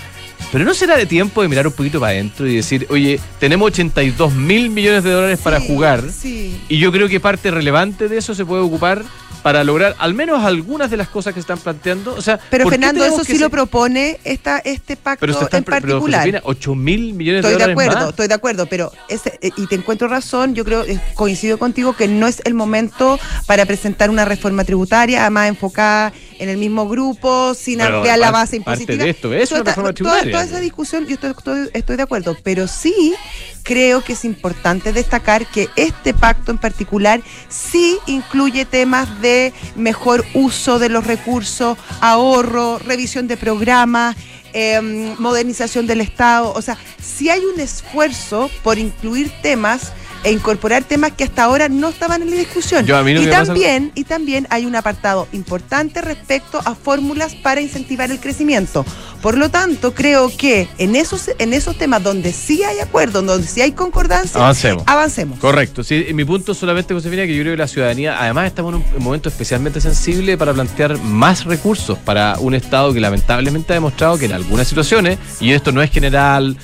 Pero 0.51 0.65
no 0.65 0.75
será 0.75 0.97
de 0.97 1.07
tiempo 1.07 1.41
de 1.43 1.49
mirar 1.49 1.67
un 1.67 1.73
poquito 1.73 1.99
para 2.01 2.13
adentro 2.13 2.47
y 2.47 2.57
decir, 2.57 2.87
oye, 2.91 3.19
tenemos 3.39 3.69
82 3.69 4.35
mil 4.35 4.69
millones 4.71 5.05
de 5.05 5.11
dólares 5.11 5.39
para 5.43 5.61
Sí, 5.61 5.67
jugar. 5.67 6.05
Sí. 6.11 6.61
Y 6.69 6.79
yo 6.79 6.93
creo 6.93 7.09
que 7.09 7.21
parte 7.21 7.51
relevante 7.51 8.09
de 8.09 8.19
eso 8.19 8.35
se 8.35 8.45
puede 8.45 8.63
ocupar 8.63 9.03
para 9.43 9.65
lograr 9.65 9.97
al 9.99 10.15
menos 10.15 10.45
algunas 10.45 10.89
de 10.89 10.97
las 10.97 11.09
cosas 11.09 11.35
que 11.35 11.41
están 11.41 11.59
planteando. 11.59 12.15
O 12.15 12.23
sea, 12.23 12.39
Pero 12.49 12.65
¿por 12.65 12.73
qué 12.73 12.79
Fernando, 12.79 13.05
eso 13.05 13.25
sí 13.25 13.39
lo 13.39 13.51
propone 13.51 14.21
esta, 14.23 14.59
este 14.61 14.97
pacto 14.97 15.19
pero 15.21 15.33
se 15.37 15.45
están 15.45 15.59
en 15.59 15.65
pero, 15.65 15.81
particular. 15.81 16.41
8 16.45 16.75
mil 16.77 17.13
millones 17.15 17.41
Estoy 17.41 17.53
de 17.55 17.59
de 17.59 17.65
dólares 17.65 17.73
acuerdo, 17.75 18.01
más. 18.01 18.09
estoy 18.11 18.29
de 18.29 18.35
acuerdo, 18.35 18.67
pero 18.67 18.93
ese, 19.09 19.39
eh, 19.43 19.51
y 19.57 19.67
te 19.67 19.75
encuentro 19.75 20.07
razón, 20.07 20.55
yo 20.55 20.65
creo, 20.65 20.85
eh, 20.85 21.01
coincido 21.15 21.59
contigo 21.59 21.95
que 21.97 22.07
no 22.07 22.29
es 22.29 22.41
el 22.45 22.55
momento 22.55 23.19
para 23.47 23.67
presentar 23.67 24.11
una 24.11 24.25
reforma 24.25 24.63
tributaria, 24.65 25.23
además 25.23 25.49
enfocada 25.49 26.13
en 26.43 26.49
el 26.49 26.57
mismo 26.57 26.89
grupo, 26.89 27.55
sin 27.55 27.79
Pero 27.79 27.97
ampliar 27.99 28.19
la 28.19 28.31
base 28.33 28.57
impositiva. 28.57 29.05
de 29.05 29.11
esto 29.11 29.33
es 29.33 29.49
Toda 29.49 29.61
una 29.77 29.93
toda-. 29.93 30.23
Toda, 30.23 30.43
esa 30.45 30.59
discusión, 30.59 31.07
yo 31.07 31.15
estoy, 31.15 31.31
estoy- 31.31 31.71
estoy 31.73 31.97
de 31.97 32.03
acuerdo, 32.03 32.37
pero 32.43 32.67
sí 32.67 33.15
creo 33.63 34.03
que 34.03 34.15
es 34.15 34.25
importante 34.25 34.93
destacar 34.93 35.47
que 35.47 35.69
este 35.77 36.13
pacto 36.15 36.51
en 36.51 36.59
particular 36.59 37.21
sí 37.49 37.97
incluye 38.07 38.65
temas 38.65 39.21
de 39.23 39.53
mejor 39.77 40.25
uso 40.35 40.81
de 40.81 40.89
los 40.89 41.07
recursos, 41.07 41.79
ahorro, 42.01 42.79
revisión 42.81 43.29
de 43.29 43.37
programas, 43.37 44.17
em, 44.53 45.15
modernización 45.21 45.87
del 45.87 46.01
Estado. 46.01 46.53
O 46.55 46.61
sea, 46.61 46.77
sí 47.01 47.31
hay 47.31 47.41
un 47.45 47.61
esfuerzo 47.61 48.51
por 48.65 48.79
incluir 48.79 49.31
temas 49.43 49.93
e 50.25 50.33
incorporar 50.33 50.85
temas 50.85 51.13
que 51.13 51.25
hasta 51.25 51.45
ahora 51.45 51.69
no 51.69 51.89
estaban 51.89 52.23
en 52.23 52.31
la 52.31 52.37
discusión. 52.37 52.85
Yo, 52.87 52.97
a 52.97 53.03
mí 53.03 53.13
lo 53.15 53.23
y 53.23 53.27
pasa- 53.27 53.47
también 53.47 53.93
y 53.95 54.05
también 54.05 54.47
hay 54.51 54.67
un 54.67 54.77
apartado 54.77 55.29
importante 55.33 56.01
respecto 56.01 56.61
a 56.65 56.75
fórmulas 56.75 57.35
para 57.35 57.61
incentivar 57.61 58.11
el 58.11 58.21
crecimiento. 58.21 58.85
Por 59.21 59.39
lo 59.39 59.51
tanto, 59.51 59.95
creo 59.95 60.31
que 60.37 60.69
en 60.79 60.97
esos 60.97 61.31
en 61.39 61.53
esos 61.53 61.79
temas 61.79 62.03
donde 62.03 62.33
sí 62.33 62.63
hay 62.65 62.81
acuerdo, 62.81 63.23
donde 63.23 63.47
sí 63.47 63.61
hay 63.61 63.73
concordancia, 63.73 64.41
Avancemos. 64.41 64.83
avancemos. 64.87 65.39
Correcto. 65.39 65.85
Sí, 65.85 66.07
mi 66.13 66.25
punto 66.25 66.55
solamente, 66.55 66.93
Josefina, 66.93 67.25
que 67.27 67.35
yo 67.37 67.43
creo 67.43 67.53
que 67.55 67.59
la 67.59 67.69
ciudadanía, 67.69 68.21
además 68.21 68.47
estamos 68.47 68.75
en 68.75 68.83
un 68.97 69.03
momento 69.03 69.29
especialmente 69.29 69.81
sensible 69.81 70.37
para 70.37 70.53
plantear 70.53 70.99
más 70.99 71.45
recursos 71.45 71.99
para 71.99 72.37
un 72.41 72.55
Estado 72.55 72.93
que 72.93 73.01
lamentablemente 73.01 73.73
ha 73.73 73.75
demostrado 73.75 74.19
que 74.19 74.25
en 74.27 74.33
algunas 74.33 74.67
situaciones, 74.69 75.19
y 75.41 75.53
esto 75.53 75.71
no 75.73 75.83
es 75.83 75.91
general, 75.91 76.57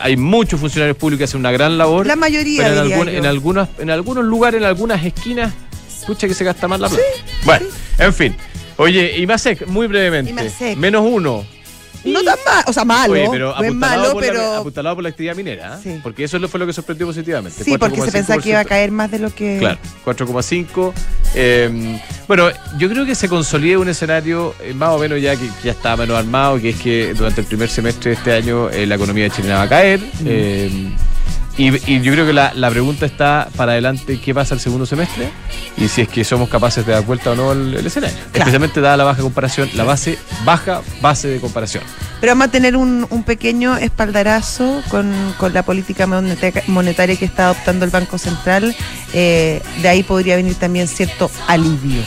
hay 0.00 0.16
muchos 0.16 0.58
funcionarios 0.60 0.96
públicos 0.96 1.18
que 1.18 1.24
hacen 1.24 1.40
una 1.40 1.50
gran 1.52 1.78
labor, 1.78 2.06
La 2.06 2.16
mayoría, 2.16 2.62
pero 2.64 2.76
en, 2.76 2.82
diría 2.84 2.96
algún- 2.96 3.12
yo. 3.12 3.18
en, 3.18 3.26
algunos, 3.26 3.68
en 3.78 3.90
algunos 3.90 4.24
lugares, 4.24 4.60
en 4.60 4.66
algunas 4.66 5.04
esquinas, 5.04 5.52
escucha 6.00 6.26
que 6.28 6.34
se 6.34 6.44
gasta 6.44 6.66
más 6.68 6.80
la 6.80 6.88
plata. 6.88 7.02
bueno, 7.44 7.66
en 7.98 8.14
fin. 8.14 8.36
Oye, 8.76 9.18
y 9.18 9.26
Masek, 9.26 9.66
muy 9.66 9.86
brevemente. 9.88 10.30
Imasec. 10.30 10.76
Menos 10.76 11.04
uno. 11.04 11.44
No 12.04 12.22
tan 12.22 12.38
mal, 12.46 12.64
o 12.66 12.72
sea, 12.72 12.84
malo. 12.84 13.12
Oye, 13.12 13.26
pero 13.30 13.50
apuntalado, 13.50 13.74
malo, 14.02 14.12
por 14.12 14.22
la, 14.24 14.28
pero 14.32 14.54
apuntalado 14.54 14.94
por 14.94 15.02
la 15.02 15.08
actividad 15.10 15.34
minera, 15.34 15.74
¿eh? 15.74 15.80
Sí. 15.82 16.00
porque 16.00 16.22
eso 16.24 16.38
fue 16.48 16.60
lo 16.60 16.66
que 16.66 16.72
sorprendió 16.72 17.06
positivamente. 17.08 17.64
sí, 17.64 17.76
porque 17.76 18.00
se 18.00 18.12
pensaba 18.12 18.40
que 18.40 18.50
iba 18.50 18.60
a 18.60 18.64
4,5%. 18.64 18.68
caer 18.68 18.90
más 18.92 19.10
de 19.10 19.18
lo 19.18 19.34
que 19.34 19.56
Claro, 19.58 19.78
4,5. 20.04 20.92
Eh, 21.34 22.00
bueno, 22.28 22.50
yo 22.76 22.90
creo 22.90 23.06
que 23.06 23.14
se 23.14 23.28
consolida 23.28 23.78
un 23.78 23.88
escenario 23.88 24.54
eh, 24.60 24.74
más 24.74 24.90
o 24.90 24.98
menos 24.98 25.20
ya 25.20 25.34
que, 25.34 25.46
que 25.46 25.64
ya 25.64 25.72
está 25.72 25.96
menos 25.96 26.16
armado, 26.16 26.60
que 26.60 26.68
es 26.70 26.76
que 26.76 27.14
durante 27.14 27.40
el 27.40 27.46
primer 27.46 27.70
semestre 27.70 28.10
de 28.10 28.16
este 28.16 28.32
año 28.34 28.68
eh, 28.68 28.86
la 28.86 28.96
economía 28.96 29.30
chilena 29.30 29.56
va 29.56 29.62
a 29.62 29.68
caer. 29.68 30.00
Y, 31.58 31.92
y 31.92 32.00
yo 32.00 32.12
creo 32.12 32.24
que 32.26 32.32
la, 32.32 32.54
la 32.54 32.70
pregunta 32.70 33.04
está 33.04 33.48
para 33.56 33.72
adelante, 33.72 34.18
¿qué 34.20 34.32
pasa 34.32 34.54
el 34.54 34.60
segundo 34.60 34.86
semestre? 34.86 35.28
Y 35.76 35.88
si 35.88 36.02
es 36.02 36.08
que 36.08 36.24
somos 36.24 36.48
capaces 36.48 36.86
de 36.86 36.92
dar 36.92 37.04
vuelta 37.04 37.32
o 37.32 37.34
no 37.34 37.52
el, 37.52 37.74
el 37.74 37.86
escenario. 37.86 38.16
Especialmente 38.32 38.80
dada 38.80 38.96
la 38.96 39.04
baja 39.04 39.20
comparación, 39.22 39.68
la 39.74 39.84
base, 39.84 40.18
baja 40.44 40.80
base 41.00 41.28
de 41.28 41.40
comparación. 41.40 41.82
Pero 42.20 42.32
vamos 42.32 42.48
a 42.48 42.50
tener 42.50 42.76
un, 42.76 43.06
un 43.10 43.22
pequeño 43.22 43.76
espaldarazo 43.76 44.82
con, 44.88 45.12
con 45.36 45.52
la 45.52 45.62
política 45.64 46.06
moneta- 46.06 46.62
monetaria 46.66 47.16
que 47.16 47.24
está 47.24 47.44
adoptando 47.46 47.84
el 47.84 47.90
Banco 47.90 48.18
Central. 48.18 48.74
Eh, 49.12 49.62
de 49.82 49.88
ahí 49.88 50.02
podría 50.02 50.36
venir 50.36 50.54
también 50.56 50.88
cierto 50.88 51.30
alivio. 51.46 52.02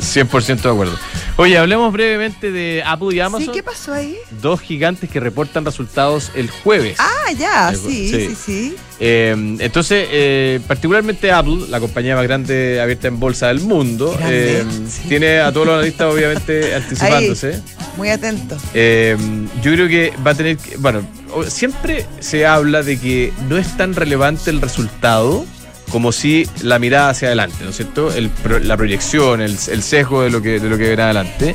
100% 0.00 0.62
de 0.62 0.68
acuerdo. 0.70 0.98
Oye, 1.36 1.58
hablemos 1.58 1.92
brevemente 1.92 2.50
de 2.50 2.82
Apple 2.84 3.14
y 3.14 3.20
Amazon. 3.20 3.46
¿Sí? 3.46 3.52
¿Qué 3.52 3.62
pasó 3.62 3.92
ahí? 3.92 4.16
Dos 4.40 4.60
gigantes 4.60 5.10
que 5.10 5.20
reportan 5.20 5.64
resultados 5.64 6.30
el 6.34 6.50
jueves. 6.50 6.96
Ah, 6.98 7.32
ya, 7.32 7.72
sí, 7.74 8.10
sí. 8.10 8.28
sí, 8.28 8.34
sí. 8.34 8.76
Eh, 8.98 9.34
entonces, 9.60 10.08
eh, 10.10 10.60
particularmente 10.66 11.30
Apple, 11.30 11.66
la 11.68 11.80
compañía 11.80 12.14
más 12.14 12.24
grande 12.24 12.80
abierta 12.80 13.08
en 13.08 13.20
bolsa 13.20 13.48
del 13.48 13.60
mundo, 13.60 14.14
Grande, 14.16 14.60
eh, 14.60 14.64
sí. 14.88 15.08
tiene 15.08 15.40
a 15.40 15.52
todos 15.52 15.66
los 15.66 15.74
analistas 15.74 16.12
obviamente 16.12 16.74
anticipándose. 16.74 17.60
Muy 17.96 18.08
atento. 18.08 18.56
Eh, 18.74 19.16
yo 19.62 19.72
creo 19.72 19.88
que 19.88 20.12
va 20.26 20.30
a 20.30 20.34
tener 20.34 20.56
que, 20.56 20.76
bueno, 20.78 21.06
siempre 21.48 22.06
se 22.20 22.46
habla 22.46 22.82
de 22.82 22.98
que 22.98 23.32
no 23.48 23.58
es 23.58 23.76
tan 23.76 23.94
relevante 23.94 24.50
el 24.50 24.60
resultado 24.60 25.44
como 25.90 26.12
si 26.12 26.46
la 26.62 26.78
mirada 26.78 27.10
hacia 27.10 27.28
adelante, 27.28 27.56
¿no 27.62 27.70
es 27.70 27.76
cierto? 27.76 28.12
El 28.12 28.30
la 28.62 28.76
proyección, 28.76 29.40
el, 29.40 29.56
el 29.70 29.82
sesgo 29.82 30.22
de 30.22 30.30
lo 30.30 30.42
que, 30.42 30.58
de 30.60 30.68
lo 30.68 30.76
que 30.76 30.88
verá 30.88 31.04
adelante. 31.04 31.54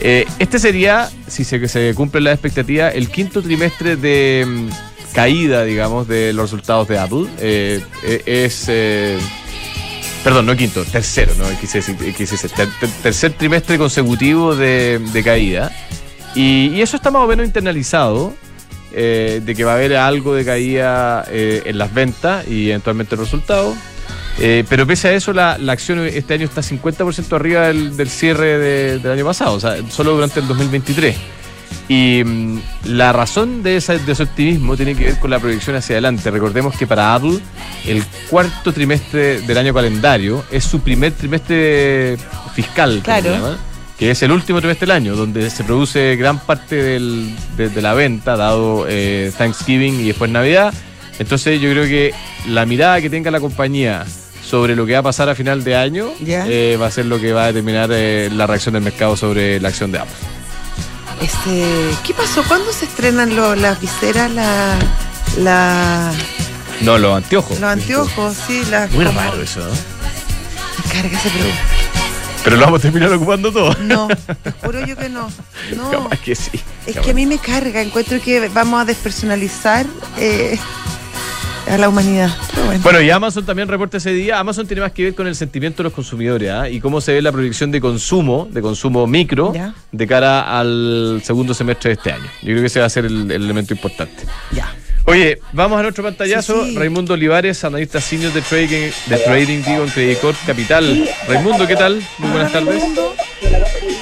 Eh, 0.00 0.26
este 0.38 0.58
sería, 0.58 1.08
si 1.28 1.44
se, 1.44 1.66
se 1.68 1.94
cumple 1.94 2.20
la 2.20 2.32
expectativa, 2.32 2.88
el 2.88 3.08
quinto 3.08 3.42
trimestre 3.42 3.96
de 3.96 4.44
mm, 4.46 4.68
caída, 5.14 5.64
digamos, 5.64 6.06
de 6.08 6.32
los 6.32 6.50
resultados 6.50 6.88
de 6.88 6.98
Apple. 6.98 7.26
Eh, 7.38 7.80
eh, 8.04 8.22
es. 8.26 8.64
eh, 8.68 9.18
perdón, 10.22 10.46
no 10.46 10.56
quinto, 10.56 10.84
tercero, 10.84 11.32
¿no? 11.38 11.44
Quise 11.60 11.78
decir, 11.78 11.96
quise 12.14 12.32
decir, 12.32 12.50
ter- 12.50 12.68
ter- 12.80 12.90
tercer 13.02 13.32
trimestre 13.32 13.78
consecutivo 13.78 14.54
de, 14.56 15.00
de 15.12 15.22
caída. 15.22 15.70
Y, 16.34 16.68
y 16.74 16.82
eso 16.82 16.96
está 16.96 17.10
más 17.10 17.22
o 17.22 17.26
menos 17.26 17.46
internalizado. 17.46 18.34
Eh, 18.94 19.40
de 19.44 19.54
que 19.54 19.64
va 19.64 19.72
a 19.72 19.74
haber 19.74 19.96
algo 19.96 20.34
de 20.34 20.44
caída 20.44 21.24
eh, 21.28 21.62
en 21.66 21.76
las 21.78 21.92
ventas 21.92 22.46
y 22.48 22.70
eventualmente 22.70 23.14
en 23.14 23.20
los 23.20 23.28
resultados. 23.30 23.76
Eh, 24.40 24.64
pero 24.68 24.86
pese 24.86 25.08
a 25.08 25.12
eso, 25.12 25.32
la, 25.32 25.58
la 25.58 25.72
acción 25.72 26.00
este 26.00 26.34
año 26.34 26.44
está 26.44 26.60
50% 26.60 27.36
arriba 27.36 27.68
del, 27.68 27.96
del 27.96 28.08
cierre 28.08 28.58
de- 28.58 28.98
del 28.98 29.12
año 29.12 29.24
pasado, 29.24 29.52
o 29.54 29.60
sea, 29.60 29.76
solo 29.90 30.14
durante 30.14 30.40
el 30.40 30.48
2023. 30.48 31.16
Y 31.88 32.22
mm, 32.24 32.58
la 32.86 33.12
razón 33.12 33.62
de, 33.62 33.76
esa- 33.76 33.96
de 33.98 34.12
ese 34.12 34.22
optimismo 34.24 34.76
tiene 34.76 34.94
que 34.96 35.04
ver 35.04 35.18
con 35.20 35.30
la 35.30 35.38
proyección 35.38 35.76
hacia 35.76 35.94
adelante. 35.94 36.30
Recordemos 36.30 36.76
que 36.76 36.86
para 36.86 37.14
Apple 37.14 37.38
el 37.86 38.02
cuarto 38.30 38.72
trimestre 38.72 39.40
del 39.42 39.58
año 39.58 39.72
calendario 39.74 40.44
es 40.50 40.64
su 40.64 40.80
primer 40.80 41.12
trimestre 41.12 42.16
fiscal, 42.54 43.00
Claro. 43.04 43.22
se 43.22 43.30
llama, 43.30 43.58
que 44.04 44.10
es 44.10 44.22
el 44.22 44.32
último 44.32 44.58
trimestre 44.60 44.86
del 44.86 44.96
año, 44.96 45.16
donde 45.16 45.48
se 45.48 45.64
produce 45.64 46.14
gran 46.16 46.38
parte 46.38 46.76
del- 46.76 47.34
de, 47.56 47.70
de 47.70 47.80
la 47.80 47.94
venta, 47.94 48.36
dado 48.36 48.84
eh, 48.86 49.32
Thanksgiving 49.38 49.98
y 50.00 50.08
después 50.08 50.30
Navidad. 50.30 50.74
Entonces 51.18 51.58
yo 51.58 51.70
creo 51.70 51.84
que 51.84 52.12
la 52.48 52.66
mirada 52.66 53.00
que 53.00 53.08
tenga 53.08 53.30
la 53.30 53.40
compañía 53.40 54.04
sobre 54.46 54.76
lo 54.76 54.84
que 54.84 54.92
va 54.92 54.98
a 54.98 55.02
pasar 55.04 55.30
a 55.30 55.34
final 55.34 55.64
de 55.64 55.74
año 55.76 56.10
Ya. 56.20 56.44
eh, 56.46 56.76
va 56.76 56.88
a 56.88 56.90
ser 56.90 57.06
lo 57.06 57.18
que 57.18 57.32
va 57.32 57.44
a 57.44 57.46
determinar 57.46 57.88
eh, 57.94 58.28
la 58.30 58.46
reacción 58.46 58.74
del 58.74 58.82
mercado 58.82 59.16
sobre 59.16 59.58
la 59.58 59.68
acción 59.68 59.90
de 59.90 60.00
Apple. 60.00 60.12
Este, 61.22 61.64
¿Qué 62.06 62.12
pasó? 62.12 62.42
¿Cuándo 62.46 62.70
se 62.74 62.84
estrenan 62.84 63.34
lo- 63.34 63.54
las 63.56 63.80
viseras, 63.80 64.30
la, 64.32 64.76
la, 65.38 66.12
No, 66.82 66.98
los 66.98 67.16
anteojos. 67.16 67.58
los 67.58 67.70
anteojos? 67.70 68.36
Sí, 68.46 68.64
las. 68.70 68.90
Muy 68.92 69.06
raro 69.06 69.40
eso, 69.40 69.60
¿no? 69.60 69.70
Me 69.70 70.92
carga 70.92 71.18
ese 71.18 71.30
producto. 71.30 71.58
Pero 72.44 72.56
lo 72.56 72.62
vamos 72.66 72.80
a 72.80 72.82
terminar 72.82 73.10
ocupando 73.12 73.50
todo. 73.50 73.74
No, 73.82 74.06
te 74.42 74.50
juro 74.52 74.84
yo 74.86 74.96
que 74.96 75.08
no. 75.08 75.28
No. 75.76 75.90
Capaz 75.90 76.18
que 76.20 76.34
sí. 76.34 76.50
Es 76.86 76.98
que 76.98 77.10
a 77.10 77.14
mí 77.14 77.24
me 77.26 77.38
carga, 77.38 77.80
encuentro 77.80 78.20
que 78.20 78.48
vamos 78.50 78.82
a 78.82 78.84
despersonalizar 78.84 79.86
eh, 80.18 80.58
a 81.70 81.78
la 81.78 81.88
humanidad. 81.88 82.30
Bueno. 82.66 82.80
Bueno, 82.82 83.00
y 83.00 83.08
Amazon 83.10 83.46
también 83.46 83.66
reporta 83.68 83.96
ese 83.96 84.10
día. 84.12 84.38
Amazon 84.38 84.66
tiene 84.66 84.82
más 84.82 84.92
que 84.92 85.04
ver 85.04 85.14
con 85.14 85.26
el 85.26 85.34
sentimiento 85.34 85.78
de 85.78 85.84
los 85.84 85.92
consumidores 85.94 86.50
¿ah? 86.50 86.68
y 86.68 86.80
cómo 86.80 87.00
se 87.00 87.14
ve 87.14 87.22
la 87.22 87.32
proyección 87.32 87.70
de 87.70 87.80
consumo, 87.80 88.46
de 88.50 88.60
consumo 88.60 89.06
micro, 89.06 89.54
Ya. 89.54 89.74
de 89.90 90.06
cara 90.06 90.58
al 90.58 91.22
segundo 91.24 91.54
semestre 91.54 91.88
de 91.90 91.94
este 91.94 92.12
año. 92.12 92.24
Yo 92.42 92.48
creo 92.48 92.60
que 92.60 92.66
ese 92.66 92.80
va 92.80 92.86
a 92.86 92.90
ser 92.90 93.06
el, 93.06 93.30
el 93.30 93.42
elemento 93.42 93.72
importante. 93.72 94.22
Ya. 94.52 94.70
Oye, 95.06 95.38
vamos 95.52 95.78
a 95.78 95.82
nuestro 95.82 96.02
pantallazo. 96.02 96.64
Sí, 96.64 96.72
sí. 96.72 96.78
Raimundo 96.78 97.12
Olivares, 97.12 97.62
analista 97.64 98.00
senior 98.00 98.32
de 98.32 98.40
trading, 98.40 98.90
de 99.06 99.18
trading 99.18 99.62
digo, 99.62 99.84
en 99.84 99.90
Credit 99.90 100.18
Corp 100.18 100.36
Capital. 100.46 101.06
Raimundo, 101.28 101.66
¿qué 101.66 101.76
tal? 101.76 102.00
Muy 102.18 102.30
buenas 102.30 102.52
tardes. 102.52 102.82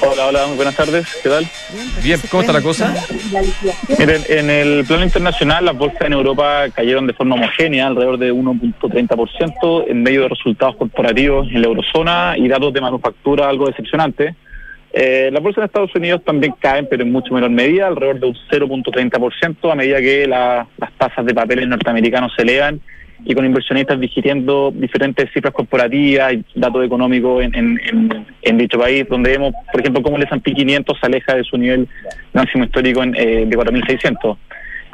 Hola, 0.01 0.27
hola, 0.27 0.47
muy 0.47 0.55
buenas 0.55 0.75
tardes, 0.75 1.05
¿qué 1.21 1.29
tal? 1.29 1.45
Bien, 2.01 2.19
¿cómo 2.29 2.41
está 2.41 2.53
la 2.53 2.61
cosa? 2.61 2.93
Miren, 3.99 4.21
en 4.29 4.49
el 4.49 4.85
plano 4.85 5.03
internacional 5.03 5.65
las 5.65 5.77
bolsas 5.77 6.01
en 6.01 6.13
Europa 6.13 6.69
cayeron 6.73 7.05
de 7.07 7.13
forma 7.13 7.35
homogénea, 7.35 7.87
alrededor 7.87 8.17
de 8.17 8.33
1.30%, 8.33 9.85
en 9.87 10.03
medio 10.03 10.21
de 10.21 10.29
resultados 10.29 10.77
corporativos 10.77 11.47
en 11.47 11.61
la 11.61 11.67
eurozona 11.67 12.35
y 12.37 12.47
datos 12.47 12.73
de 12.73 12.81
manufactura 12.81 13.49
algo 13.49 13.67
decepcionantes. 13.67 14.35
Eh, 14.95 15.29
las 15.33 15.41
bolsas 15.41 15.63
en 15.63 15.65
Estados 15.65 15.95
Unidos 15.95 16.21
también 16.23 16.53
caen, 16.59 16.87
pero 16.87 17.01
en 17.01 17.11
mucho 17.11 17.33
menor 17.33 17.49
medida, 17.49 17.87
alrededor 17.87 18.19
de 18.19 18.27
un 18.27 18.35
0.30%, 18.51 19.71
a 19.71 19.75
medida 19.75 19.99
que 19.99 20.27
la- 20.27 20.67
las 20.77 20.91
tasas 20.93 21.25
de 21.25 21.33
papeles 21.33 21.67
norteamericanos 21.67 22.31
se 22.35 22.43
elevan 22.43 22.79
y 23.25 23.33
con 23.33 23.43
inversionistas 23.45 23.99
digiriendo 23.99 24.71
diferentes 24.71 25.31
cifras 25.33 25.53
corporativas 25.53 26.33
y 26.33 26.45
datos 26.55 26.85
económicos 26.85 27.43
en, 27.43 27.55
en- 27.55 28.57
dicho 28.57 28.77
país, 28.77 29.05
donde 29.09 29.31
vemos, 29.31 29.53
por 29.71 29.81
ejemplo, 29.81 30.03
cómo 30.03 30.17
el 30.17 30.23
S&P 30.23 30.53
500 30.53 30.97
se 30.99 31.05
aleja 31.07 31.35
de 31.35 31.43
su 31.43 31.57
nivel 31.57 31.87
máximo 32.33 32.65
histórico 32.65 33.01
en, 33.01 33.15
eh, 33.15 33.45
de 33.47 33.57
4.600. 33.57 34.37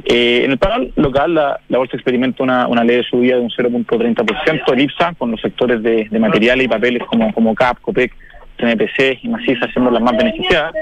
Eh, 0.05 0.43
en 0.45 0.51
el 0.51 0.57
plano 0.57 0.85
local, 0.95 1.33
la, 1.35 1.59
bolsa 1.77 1.97
experimenta 1.97 2.41
una, 2.41 2.67
una 2.67 2.85
leve 2.85 3.03
subida 3.03 3.35
de 3.35 3.41
un 3.41 3.49
0.30%, 3.49 4.73
el 4.73 4.79
IPSA, 4.79 5.13
con 5.17 5.31
los 5.31 5.41
sectores 5.41 5.83
de, 5.83 6.07
materiales 6.19 6.65
y 6.65 6.69
papeles 6.69 7.03
como 7.33 7.53
CAP, 7.53 7.79
COPEC, 7.81 8.13
CNPC 8.59 9.19
y 9.23 9.29
Maciza 9.29 9.67
siendo 9.71 9.91
las 9.91 10.01
más 10.01 10.17
beneficiadas. 10.17 10.73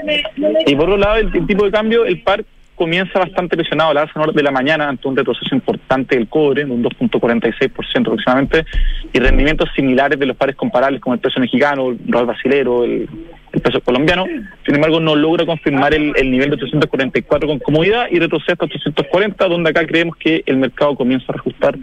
Y 0.66 0.74
por 0.74 0.84
otro 0.84 0.96
lado, 0.96 1.16
el, 1.16 1.34
el 1.34 1.46
tipo 1.46 1.64
de 1.64 1.70
cambio, 1.70 2.04
el 2.04 2.22
par 2.22 2.44
comienza 2.78 3.18
bastante 3.18 3.56
lesionado 3.56 3.90
a 3.90 3.94
la 3.94 4.02
alza 4.02 4.20
de 4.32 4.42
la 4.42 4.50
mañana 4.50 4.88
ante 4.88 5.08
un 5.08 5.16
retroceso 5.16 5.54
importante 5.54 6.16
del 6.16 6.28
cobre, 6.28 6.64
de 6.64 6.70
un 6.70 6.82
2.46% 6.82 8.00
aproximadamente, 8.00 8.64
y 9.12 9.18
rendimientos 9.18 9.68
similares 9.74 10.18
de 10.18 10.26
los 10.26 10.36
pares 10.36 10.56
comparables 10.56 11.00
como 11.00 11.14
el 11.14 11.20
peso 11.20 11.40
mexicano, 11.40 11.90
el 11.90 11.98
real 12.06 12.26
brasilero, 12.26 12.84
el, 12.84 13.08
el 13.52 13.60
peso 13.60 13.80
colombiano. 13.80 14.26
Sin 14.64 14.74
embargo, 14.74 15.00
no 15.00 15.16
logra 15.16 15.44
confirmar 15.44 15.94
el, 15.94 16.12
el 16.16 16.30
nivel 16.30 16.50
de 16.50 16.56
844 16.56 17.48
con 17.48 17.58
comodidad 17.58 18.06
y 18.10 18.18
retrocede 18.18 18.52
hasta 18.52 18.66
840, 18.66 19.48
donde 19.48 19.70
acá 19.70 19.86
creemos 19.86 20.16
que 20.16 20.42
el 20.46 20.58
mercado 20.58 20.94
comienza 20.94 21.26
a 21.28 21.32
reajustar 21.32 21.76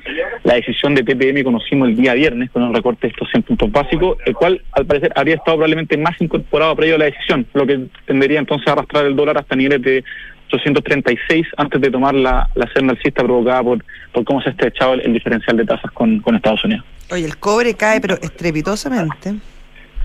la 0.44 0.56
decisión 0.56 0.96
de 0.96 1.04
PPM 1.04 1.36
que 1.36 1.44
conocimos 1.44 1.90
el 1.90 1.96
día 1.96 2.14
viernes 2.14 2.50
con 2.52 2.64
un 2.64 2.74
recorte 2.74 3.08
de 3.08 3.12
estos 3.12 3.30
100 3.30 3.44
puntos 3.44 3.72
básicos, 3.72 4.18
el 4.26 4.34
cual 4.34 4.62
al 4.72 4.86
parecer 4.86 5.12
habría 5.16 5.36
estado 5.36 5.58
probablemente 5.58 5.98
más 5.98 6.20
incorporado 6.22 6.76
previo 6.76 6.96
a 6.96 7.00
la 7.00 7.06
decisión, 7.06 7.46
lo 7.54 7.66
que 7.66 7.88
tendería 8.06 8.40
entonces 8.40 8.68
a 8.68 8.74
arrastrar 8.74 9.06
el 9.06 9.16
dólar 9.16 9.38
hasta 9.38 9.56
niveles 9.56 9.82
de 9.82 10.04
836 10.52 11.46
antes 11.58 11.82
de 11.82 11.90
tomar 11.92 12.14
la, 12.16 12.50
la 12.56 12.68
senda 12.74 12.94
alcista 12.94 13.24
provocada 13.24 13.64
por, 13.64 13.84
por 14.14 14.24
cómo 14.24 14.42
se 14.42 14.50
ha 14.50 14.52
estrechado 14.52 14.94
el, 14.94 15.02
el 15.02 15.14
diferencial 15.14 15.58
de 15.58 15.66
tasas 15.66 15.92
con, 15.92 16.20
con 16.20 16.36
Estados 16.36 16.64
Unidos. 16.64 16.86
Oye, 17.12 17.26
el 17.26 17.38
cobre 17.38 17.74
cae, 17.76 18.00
pero 18.02 18.16
estrepitosamente. 18.22 19.36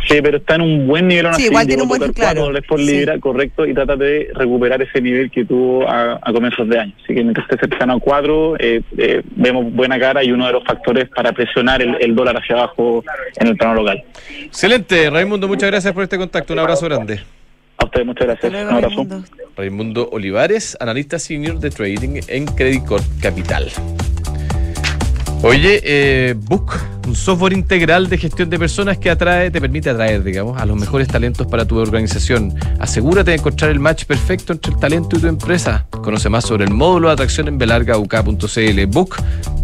Sí, 0.09 0.19
pero 0.23 0.39
está 0.39 0.55
en 0.55 0.63
un 0.63 0.87
buen 0.87 1.07
nivel 1.09 1.27
aún 1.27 1.35
Sí, 1.35 1.43
así, 1.43 1.51
igual 1.51 1.67
tiene 1.67 1.83
un 1.83 1.89
a 1.89 1.99
buen- 1.99 2.13
claro, 2.15 2.41
dólares 2.45 2.67
por 2.67 2.79
sí. 2.81 2.87
libra, 2.87 3.19
correcto, 3.21 3.67
y 3.67 3.75
trata 3.75 3.97
de 3.97 4.31
recuperar 4.35 4.81
ese 4.81 4.99
nivel 5.03 5.31
que 5.31 5.45
tuvo 5.45 5.87
a, 5.87 6.19
a 6.23 6.33
comienzos 6.33 6.67
de 6.71 6.79
año. 6.79 6.93
Así 7.05 7.15
que 7.15 7.23
mientras 7.23 7.47
esté 7.51 7.69
cercano 7.69 7.95
a 7.97 8.01
4, 8.01 8.57
eh, 8.61 8.81
eh, 8.97 9.23
vemos 9.37 9.71
buena 9.75 9.99
cara 10.01 10.25
y 10.25 10.33
uno 10.33 10.47
de 10.47 10.53
los 10.55 10.65
factores 10.65 11.07
para 11.11 11.33
presionar 11.33 11.83
el, 11.83 11.97
el 12.01 12.15
dólar 12.15 12.35
hacia 12.39 12.57
abajo 12.57 13.05
en 13.37 13.49
el 13.49 13.57
plano 13.59 13.75
local. 13.75 14.03
Excelente, 14.47 15.11
Raimundo, 15.11 15.47
muchas 15.49 15.71
gracias 15.71 15.93
por 15.93 16.03
este 16.03 16.17
contacto. 16.17 16.55
Un 16.55 16.61
abrazo 16.61 16.87
grande. 16.87 17.21
A 17.81 17.85
ustedes 17.87 18.07
muchas 18.07 18.27
gracias. 18.27 18.53
luego, 18.53 18.69
Un 18.69 18.75
abrazo. 18.77 18.97
Raimundo. 18.97 19.25
Raimundo 19.57 20.09
Olivares, 20.13 20.77
analista 20.81 21.19
senior 21.19 21.59
de 21.59 21.71
trading 21.71 22.21
en 22.29 22.47
Credit 22.47 22.85
Corp 22.85 23.05
Capital. 23.21 23.71
Oye, 25.43 25.81
eh, 25.83 26.35
Book, 26.37 26.75
un 27.07 27.15
software 27.15 27.53
integral 27.53 28.09
de 28.09 28.19
gestión 28.19 28.51
de 28.51 28.59
personas 28.59 28.99
que 28.99 29.11
atrae, 29.11 29.51
te 29.51 29.61
permite 29.61 29.91
atraer, 29.91 30.23
digamos, 30.23 30.61
a 30.61 30.67
los 30.67 30.79
mejores 30.79 31.09
talentos 31.09 31.47
para 31.47 31.65
tu 31.65 31.79
organización. 31.79 32.55
Asegúrate 32.79 33.31
de 33.31 33.37
encontrar 33.39 33.71
el 33.71 33.81
match 33.81 34.05
perfecto 34.05 34.53
entre 34.53 34.73
el 34.73 34.79
talento 34.79 35.17
y 35.17 35.21
tu 35.21 35.27
empresa. 35.27 35.87
Conoce 35.91 36.29
más 36.29 36.45
sobre 36.45 36.65
el 36.65 36.73
módulo 36.73 37.09
de 37.09 37.15
atracción 37.15 37.49
en 37.49 37.59
belargauk.cl. 37.59 38.87
Book 38.89 39.17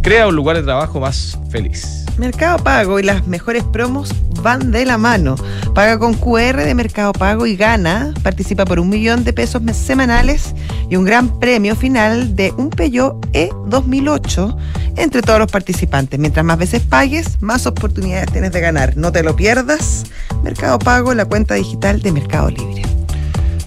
crea 0.02 0.28
un 0.28 0.36
lugar 0.36 0.56
de 0.56 0.62
trabajo 0.62 1.00
más 1.00 1.38
feliz. 1.50 2.04
Mercado 2.18 2.58
Pago 2.58 2.98
y 2.98 3.02
las 3.02 3.26
mejores 3.26 3.62
promos 3.64 4.10
van 4.42 4.70
de 4.70 4.86
la 4.86 4.96
mano. 4.96 5.36
Paga 5.74 5.98
con 5.98 6.14
QR 6.14 6.56
de 6.64 6.74
Mercado 6.74 7.12
Pago 7.12 7.46
y 7.46 7.56
gana. 7.56 8.14
Participa 8.22 8.64
por 8.64 8.80
un 8.80 8.88
millón 8.88 9.24
de 9.24 9.32
pesos 9.32 9.62
semanales 9.72 10.54
y 10.88 10.96
un 10.96 11.04
gran 11.04 11.38
premio 11.38 11.76
final 11.76 12.34
de 12.34 12.52
un 12.56 12.70
Peugeot 12.70 13.26
E 13.32 13.50
2008 13.66 14.56
entre 14.96 15.22
todos 15.22 15.38
los 15.38 15.50
participantes. 15.50 16.18
Mientras 16.18 16.44
más 16.44 16.58
veces 16.58 16.82
pagues, 16.82 17.25
más 17.40 17.66
oportunidades 17.66 18.32
tienes 18.32 18.52
de 18.52 18.60
ganar. 18.60 18.96
No 18.96 19.12
te 19.12 19.22
lo 19.22 19.36
pierdas. 19.36 20.04
Mercado 20.42 20.78
Pago, 20.78 21.14
la 21.14 21.24
cuenta 21.24 21.54
digital 21.54 22.00
de 22.02 22.12
Mercado 22.12 22.50
Libre. 22.50 22.82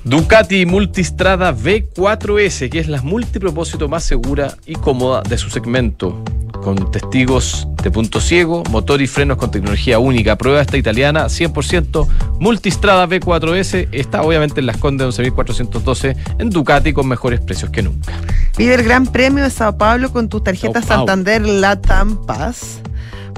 Ducati 0.04 0.66
Multistrada 0.66 1.54
V4S, 1.54 2.70
que 2.70 2.80
es 2.80 2.88
la 2.88 3.02
multipropósito 3.02 3.88
más 3.88 4.04
segura 4.04 4.56
y 4.66 4.74
cómoda 4.74 5.22
de 5.22 5.38
su 5.38 5.50
segmento. 5.50 6.24
Con 6.64 6.92
testigos 6.92 7.68
de 7.84 7.92
punto 7.92 8.20
ciego, 8.20 8.64
motor 8.70 9.02
y 9.02 9.08
frenos 9.08 9.38
con 9.38 9.52
tecnología 9.52 10.00
única. 10.00 10.36
Prueba 10.36 10.62
esta 10.62 10.78
italiana 10.78 11.26
100%. 11.26 12.08
Multistrada 12.40 13.08
V4S 13.08 13.88
está 13.92 14.24
obviamente 14.24 14.60
en 14.60 14.66
las 14.66 14.78
Condes 14.78 15.20
11.412 15.20 16.16
en 16.40 16.50
Ducati 16.50 16.92
con 16.92 17.08
mejores 17.08 17.40
precios 17.40 17.70
que 17.72 17.82
nunca. 17.82 18.14
Vive 18.58 18.76
el 18.76 18.84
Gran 18.84 19.06
Premio 19.06 19.44
de 19.44 19.50
Sao 19.50 19.78
Paulo 19.78 20.12
con 20.12 20.28
tus 20.28 20.44
tarjetas. 20.44 20.86
Santander 20.86 21.42
Latam 21.48 22.26
Pass, 22.26 22.82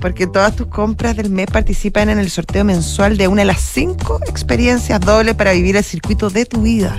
porque 0.02 0.28
todas 0.28 0.56
tus 0.56 0.68
compras 0.68 1.16
del 1.16 1.30
mes 1.30 1.46
participan 1.46 2.10
en 2.10 2.20
el 2.20 2.30
sorteo 2.30 2.66
mensual 2.66 3.18
de 3.18 3.28
una 3.28 3.44
de 3.44 3.46
las 3.46 3.62
cinco 3.62 4.20
experiencias 4.28 5.00
dobles 5.00 5.36
para 5.36 5.54
vivir 5.54 5.78
el 5.78 5.84
circuito 5.84 6.30
de 6.30 6.46
tu 6.46 6.64
vida. 6.64 6.98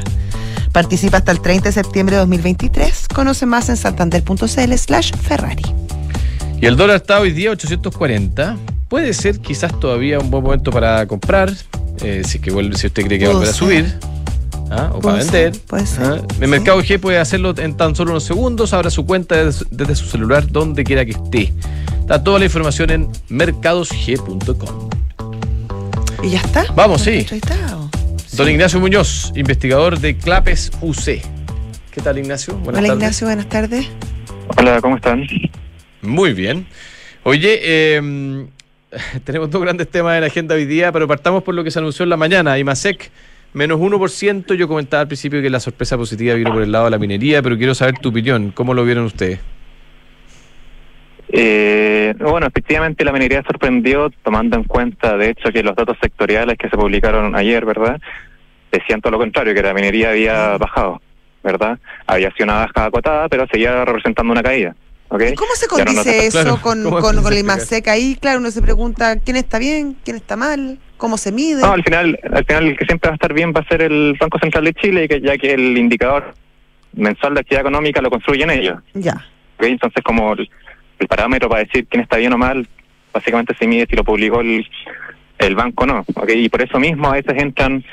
Participa 0.70 1.18
hasta 1.18 1.32
el 1.32 1.40
30 1.40 1.68
de 1.68 1.72
septiembre 1.72 2.16
de 2.16 2.20
2023. 2.20 3.08
Conoce 3.08 3.44
más 3.44 3.68
en 3.68 3.76
santander.cl 3.76 4.72
slash 4.74 5.12
Ferrari. 5.20 5.64
Y 6.60 6.66
el 6.66 6.76
dólar 6.76 6.96
está 6.96 7.20
hoy 7.20 7.32
día 7.32 7.50
840. 7.50 8.56
Puede 8.88 9.12
ser 9.12 9.40
quizás 9.40 9.78
todavía 9.80 10.18
un 10.18 10.30
buen 10.30 10.44
momento 10.44 10.70
para 10.70 11.06
comprar, 11.06 11.52
eh, 12.02 12.22
si, 12.24 12.38
que 12.38 12.50
vuelve, 12.50 12.76
si 12.76 12.86
usted 12.86 13.04
cree 13.04 13.18
que 13.18 13.26
va 13.26 13.32
a 13.32 13.34
volver 13.34 13.50
a 13.50 13.58
Puede 13.58 13.82
subir. 13.82 13.98
¿ah? 14.70 14.90
O 14.94 15.00
para 15.00 15.22
ser, 15.22 15.50
vender. 15.50 15.62
puede 15.66 15.86
ser, 15.86 16.04
¿ah? 16.04 16.16
sí. 16.20 16.36
El 16.40 16.48
mercado 16.48 16.80
G 16.80 17.00
puede 17.00 17.18
hacerlo 17.18 17.52
en 17.58 17.76
tan 17.76 17.96
solo 17.96 18.12
unos 18.12 18.24
segundos. 18.24 18.72
Abra 18.72 18.90
su 18.90 19.04
cuenta 19.04 19.44
desde, 19.44 19.66
desde 19.70 19.96
su 19.96 20.06
celular, 20.06 20.50
donde 20.50 20.84
quiera 20.84 21.04
que 21.04 21.12
esté. 21.12 21.52
Está 22.02 22.22
toda 22.22 22.40
la 22.40 22.46
información 22.46 22.90
en 22.90 23.08
mercadosg.com. 23.28 24.90
¿Y 26.24 26.30
ya 26.30 26.40
está? 26.40 26.64
Vamos, 26.74 27.02
sí. 27.02 27.24
Don 28.32 28.50
Ignacio 28.50 28.80
Muñoz, 28.80 29.32
investigador 29.36 30.00
de 30.00 30.16
Clapes 30.16 30.72
UC. 30.80 31.22
¿Qué 31.92 32.00
tal, 32.02 32.18
Ignacio? 32.18 32.54
Buenas 32.54 32.80
Hola 32.80 32.88
tardes. 32.88 33.02
Ignacio, 33.02 33.26
buenas 33.28 33.48
tardes. 33.48 33.88
Hola, 34.56 34.80
¿cómo 34.80 34.96
están? 34.96 35.28
Muy 36.02 36.32
bien. 36.32 36.66
Oye, 37.22 37.60
eh, 37.62 38.46
tenemos 39.24 39.48
dos 39.48 39.62
grandes 39.62 39.88
temas 39.88 40.16
en 40.16 40.22
la 40.22 40.26
agenda 40.26 40.56
hoy 40.56 40.66
día, 40.66 40.90
pero 40.90 41.06
partamos 41.06 41.44
por 41.44 41.54
lo 41.54 41.62
que 41.62 41.70
se 41.70 41.78
anunció 41.78 42.02
en 42.02 42.10
la 42.10 42.16
mañana. 42.16 42.58
IMASEC, 42.58 43.12
menos 43.52 43.78
1%. 43.78 44.54
Yo 44.54 44.66
comentaba 44.66 45.02
al 45.02 45.06
principio 45.06 45.40
que 45.40 45.50
la 45.50 45.60
sorpresa 45.60 45.96
positiva 45.96 46.34
vino 46.34 46.52
por 46.52 46.62
el 46.62 46.72
lado 46.72 46.86
de 46.86 46.90
la 46.90 46.98
minería, 46.98 47.42
pero 47.42 47.56
quiero 47.56 47.76
saber 47.76 47.96
tu 48.00 48.08
opinión. 48.08 48.50
¿Cómo 48.50 48.74
lo 48.74 48.84
vieron 48.84 49.04
ustedes? 49.04 49.38
Eh, 51.34 52.14
bueno, 52.18 52.46
efectivamente 52.46 53.04
la 53.04 53.12
minería 53.12 53.42
sorprendió 53.42 54.10
tomando 54.22 54.56
en 54.58 54.64
cuenta, 54.64 55.16
de 55.16 55.30
hecho, 55.30 55.50
que 55.50 55.62
los 55.62 55.74
datos 55.74 55.96
sectoriales 56.02 56.58
que 56.58 56.68
se 56.68 56.76
publicaron 56.76 57.34
ayer, 57.34 57.64
¿verdad? 57.64 57.98
Decían 58.70 59.00
todo 59.00 59.12
lo 59.12 59.18
contrario, 59.18 59.54
que 59.54 59.62
la 59.62 59.72
minería 59.72 60.10
había 60.10 60.58
bajado, 60.58 61.00
¿verdad? 61.42 61.78
Había 62.06 62.30
sido 62.32 62.44
una 62.44 62.66
baja 62.66 62.84
acotada, 62.84 63.28
pero 63.28 63.46
seguía 63.50 63.84
representando 63.84 64.30
una 64.32 64.42
caída. 64.42 64.76
¿ok? 65.08 65.22
¿Y 65.32 65.34
cómo 65.34 65.50
se 65.54 65.66
no 65.66 65.70
condice 65.84 66.26
eso 66.26 66.40
claro, 66.42 66.58
con, 66.60 66.82
¿cómo 66.84 67.00
con, 67.00 67.22
con 67.22 67.32
la? 67.34 67.40
IMASEC? 67.40 67.88
Ahí, 67.88 68.16
claro, 68.20 68.38
uno 68.40 68.50
se 68.50 68.62
pregunta 68.62 69.18
quién 69.18 69.36
está 69.36 69.58
bien, 69.58 69.96
quién 70.04 70.16
está 70.16 70.36
mal, 70.36 70.78
cómo 70.98 71.16
se 71.18 71.32
mide. 71.32 71.60
No, 71.62 71.72
al 71.72 71.82
final, 71.82 72.18
al 72.32 72.44
final 72.44 72.66
el 72.68 72.76
que 72.78 72.84
siempre 72.86 73.08
va 73.08 73.12
a 73.12 73.16
estar 73.16 73.32
bien 73.34 73.52
va 73.54 73.60
a 73.60 73.68
ser 73.68 73.82
el 73.82 74.16
Banco 74.18 74.38
Central 74.38 74.64
de 74.64 74.74
Chile, 74.74 75.08
que- 75.08 75.20
ya 75.20 75.36
que 75.38 75.52
el 75.54 75.76
indicador 75.78 76.34
mensual 76.94 77.34
de 77.34 77.40
actividad 77.40 77.62
económica 77.62 78.00
lo 78.02 78.10
construyen 78.10 78.50
ellos. 78.50 78.78
Ya. 78.94 79.14
¿ok? 79.58 79.64
Entonces, 79.64 80.02
como 80.02 80.32
el, 80.32 80.48
el 81.02 81.08
parámetro 81.08 81.48
para 81.48 81.64
decir 81.64 81.86
quién 81.88 82.02
está 82.02 82.16
bien 82.16 82.32
o 82.32 82.38
mal, 82.38 82.66
básicamente 83.12 83.54
se 83.58 83.66
mide 83.66 83.86
si 83.88 83.94
lo 83.96 84.04
publicó 84.04 84.40
el, 84.40 84.66
el 85.38 85.54
banco 85.54 85.84
o 85.84 85.86
no. 85.86 86.04
Y 86.34 86.48
por 86.48 86.62
eso 86.62 86.78
mismo 86.80 87.08
a 87.08 87.12
veces 87.12 87.34
entran 87.36 87.84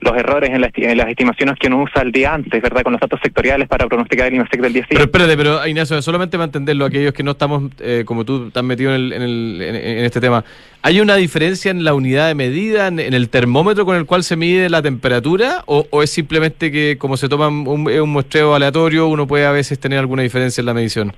los 0.00 0.16
errores 0.16 0.50
en, 0.50 0.60
la 0.60 0.70
en 0.76 0.96
las 0.96 1.08
estimaciones 1.08 1.56
que 1.58 1.66
uno 1.66 1.82
usa 1.82 2.02
el 2.02 2.12
día 2.12 2.32
antes, 2.32 2.62
¿verdad? 2.62 2.84
Con 2.84 2.92
los 2.92 3.00
datos 3.00 3.18
sectoriales 3.20 3.66
para 3.66 3.88
pronosticar 3.88 4.28
el 4.28 4.34
IMASEC 4.34 4.60
del 4.60 4.72
día 4.72 4.82
Pero 4.88 5.00
siguiente. 5.00 5.18
espérate, 5.18 5.36
pero 5.36 5.66
Ignacio, 5.66 6.00
solamente 6.02 6.36
para 6.36 6.44
entenderlo, 6.44 6.84
aquellos 6.84 7.12
que 7.12 7.24
no 7.24 7.32
estamos, 7.32 7.64
eh, 7.80 8.04
como 8.06 8.24
tú, 8.24 8.48
tan 8.52 8.64
metidos 8.66 8.94
en, 8.94 9.00
el- 9.06 9.12
en 9.12 9.22
el- 9.22 9.60
en- 9.60 9.74
en 9.74 10.04
este 10.04 10.20
tema, 10.20 10.44
¿hay 10.82 11.00
una 11.00 11.16
diferencia 11.16 11.72
en 11.72 11.82
la 11.82 11.94
unidad 11.94 12.28
de 12.28 12.36
medida, 12.36 12.86
en, 12.86 13.00
el 13.00 13.28
termómetro 13.28 13.84
con 13.84 13.96
el 13.96 14.06
cual 14.06 14.22
se 14.22 14.36
mide 14.36 14.70
la 14.70 14.82
temperatura? 14.82 15.64
¿O, 15.66 15.84
o 15.90 16.04
es 16.04 16.10
simplemente 16.10 16.70
que 16.70 16.96
como 16.96 17.16
se 17.16 17.28
toma 17.28 17.48
un 17.48 18.08
muestreo 18.10 18.54
aleatorio, 18.54 19.08
uno 19.08 19.26
puede 19.26 19.46
a 19.46 19.50
veces 19.50 19.80
tener 19.80 19.98
alguna 19.98 20.22
diferencia 20.22 20.60
en 20.60 20.66
la 20.66 20.74
medición? 20.74 21.12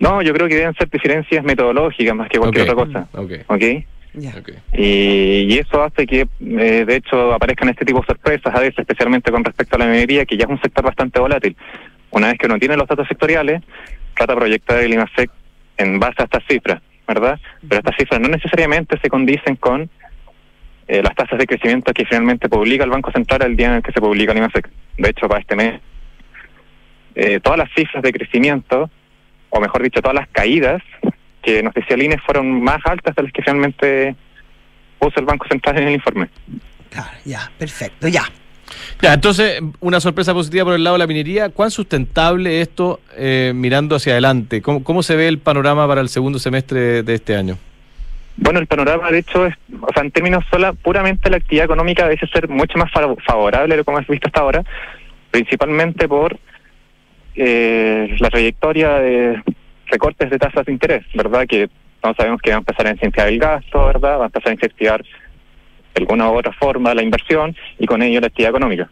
No, 0.00 0.22
yo 0.22 0.32
creo 0.32 0.48
que 0.48 0.56
deben 0.56 0.74
ser 0.74 0.88
diferencias 0.88 1.44
metodológicas 1.44 2.16
más 2.16 2.28
que 2.28 2.38
cualquier 2.38 2.70
otra 2.70 2.74
cosa. 2.74 3.08
Ok, 3.12 3.32
¿ok? 3.46 3.62
Ya. 4.14 4.30
ok. 4.30 4.50
Y, 4.72 5.46
y 5.52 5.58
eso 5.58 5.82
hace 5.82 6.06
que, 6.06 6.26
eh, 6.40 6.84
de 6.86 6.96
hecho, 6.96 7.32
aparezcan 7.34 7.68
este 7.68 7.84
tipo 7.84 8.00
de 8.00 8.06
sorpresas 8.06 8.54
a 8.54 8.60
veces, 8.60 8.78
especialmente 8.78 9.30
con 9.30 9.44
respecto 9.44 9.76
a 9.76 9.80
la 9.80 9.86
minería, 9.86 10.24
que 10.24 10.38
ya 10.38 10.44
es 10.44 10.50
un 10.50 10.60
sector 10.60 10.84
bastante 10.84 11.20
volátil. 11.20 11.54
Una 12.10 12.28
vez 12.28 12.38
que 12.38 12.46
uno 12.46 12.58
tiene 12.58 12.76
los 12.76 12.88
datos 12.88 13.06
sectoriales, 13.06 13.62
trata 14.16 14.32
de 14.32 14.40
proyectar 14.40 14.78
el 14.78 14.92
IMASEC 14.92 15.30
en 15.76 16.00
base 16.00 16.22
a 16.22 16.24
estas 16.24 16.44
cifras, 16.48 16.80
¿verdad? 17.06 17.38
Pero 17.68 17.80
estas 17.80 17.96
cifras 17.96 18.20
no 18.20 18.28
necesariamente 18.28 18.98
se 19.00 19.08
condicen 19.10 19.56
con 19.56 19.88
eh, 20.88 21.02
las 21.02 21.14
tasas 21.14 21.38
de 21.38 21.46
crecimiento 21.46 21.92
que 21.92 22.06
finalmente 22.06 22.48
publica 22.48 22.84
el 22.84 22.90
Banco 22.90 23.12
Central 23.12 23.42
el 23.42 23.54
día 23.54 23.68
en 23.68 23.74
el 23.74 23.82
que 23.82 23.92
se 23.92 24.00
publica 24.00 24.32
el 24.32 24.38
IMASEC. 24.38 24.68
De 24.96 25.10
hecho, 25.10 25.28
para 25.28 25.40
este 25.40 25.56
mes, 25.56 25.80
eh, 27.14 27.38
todas 27.40 27.58
las 27.58 27.68
cifras 27.74 28.02
de 28.02 28.12
crecimiento, 28.12 28.90
o 29.50 29.60
mejor 29.60 29.82
dicho, 29.82 30.00
todas 30.00 30.14
las 30.14 30.28
caídas 30.28 30.82
que 31.42 31.62
nos 31.62 31.74
decía 31.74 31.96
el 31.96 32.02
INE 32.02 32.18
fueron 32.18 32.62
más 32.62 32.78
altas 32.84 33.14
de 33.14 33.22
las 33.22 33.32
que 33.32 33.42
finalmente 33.42 34.14
puso 34.98 35.20
el 35.20 35.26
Banco 35.26 35.46
Central 35.48 35.78
en 35.78 35.88
el 35.88 35.94
informe. 35.94 36.28
Claro, 36.90 37.10
ya, 37.24 37.50
perfecto, 37.58 38.08
ya. 38.08 38.24
Ya, 39.02 39.14
entonces, 39.14 39.60
una 39.80 39.98
sorpresa 40.00 40.32
positiva 40.34 40.64
por 40.64 40.74
el 40.74 40.84
lado 40.84 40.94
de 40.94 41.00
la 41.00 41.06
minería. 41.06 41.48
¿Cuán 41.48 41.70
sustentable 41.70 42.60
es 42.60 42.68
esto 42.68 43.00
eh, 43.16 43.52
mirando 43.54 43.96
hacia 43.96 44.12
adelante? 44.12 44.62
¿Cómo, 44.62 44.84
¿Cómo 44.84 45.02
se 45.02 45.16
ve 45.16 45.26
el 45.26 45.38
panorama 45.38 45.88
para 45.88 46.00
el 46.02 46.08
segundo 46.08 46.38
semestre 46.38 47.02
de 47.02 47.14
este 47.14 47.34
año? 47.34 47.56
Bueno, 48.36 48.60
el 48.60 48.66
panorama, 48.66 49.10
de 49.10 49.18
hecho, 49.18 49.46
es, 49.46 49.54
o 49.80 49.92
sea, 49.92 50.02
en 50.02 50.10
términos 50.10 50.44
sola, 50.50 50.72
puramente 50.72 51.28
la 51.30 51.38
actividad 51.38 51.64
económica 51.64 52.06
debe 52.06 52.18
ser 52.28 52.48
mucho 52.48 52.78
más 52.78 52.90
fa- 52.92 53.14
favorable 53.26 53.74
de 53.74 53.78
lo 53.78 53.84
que 53.84 53.90
hemos 53.90 54.06
visto 54.06 54.28
hasta 54.28 54.40
ahora, 54.40 54.64
principalmente 55.30 56.06
por 56.06 56.38
eh, 57.34 58.16
la 58.18 58.30
trayectoria 58.30 58.94
de 58.94 59.42
recortes 59.86 60.30
de 60.30 60.38
tasas 60.38 60.66
de 60.66 60.72
interés, 60.72 61.04
¿verdad? 61.14 61.46
Que 61.46 61.68
no 62.02 62.14
sabemos 62.14 62.40
que 62.40 62.50
va 62.50 62.56
a 62.56 62.58
empezar 62.60 62.86
a 62.86 62.90
incentivar 62.92 63.28
el 63.28 63.38
gasto, 63.38 63.86
¿verdad? 63.86 64.18
Va 64.18 64.22
a 64.24 64.26
empezar 64.26 64.50
a 64.50 64.54
incentivar 64.54 65.02
de 65.02 66.00
alguna 66.00 66.30
u 66.30 66.38
otra 66.38 66.52
forma 66.52 66.94
la 66.94 67.02
inversión 67.02 67.54
y 67.78 67.86
con 67.86 68.02
ello 68.02 68.20
la 68.20 68.28
actividad 68.28 68.50
económica. 68.50 68.88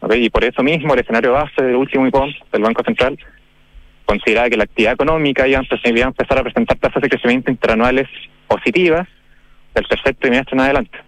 ¿ok? 0.00 0.14
Y 0.16 0.30
por 0.30 0.44
eso 0.44 0.62
mismo 0.62 0.94
el 0.94 1.00
escenario 1.00 1.32
base 1.32 1.62
del 1.62 1.76
último 1.76 2.06
IPOM 2.06 2.30
del 2.52 2.62
Banco 2.62 2.82
Central 2.84 3.18
consideraba 4.04 4.50
que 4.50 4.56
la 4.56 4.64
actividad 4.64 4.92
económica 4.92 5.48
iba 5.48 5.58
a 5.58 5.62
empezar, 5.62 5.96
a 5.96 6.08
empezar 6.08 6.38
a 6.38 6.42
presentar 6.42 6.76
tasas 6.78 7.02
de 7.02 7.08
crecimiento 7.08 7.50
interanuales 7.50 8.08
positivas 8.46 9.08
del 9.74 9.86
tercer 9.88 10.14
trimestre 10.16 10.54
en 10.54 10.60
adelante. 10.60 10.98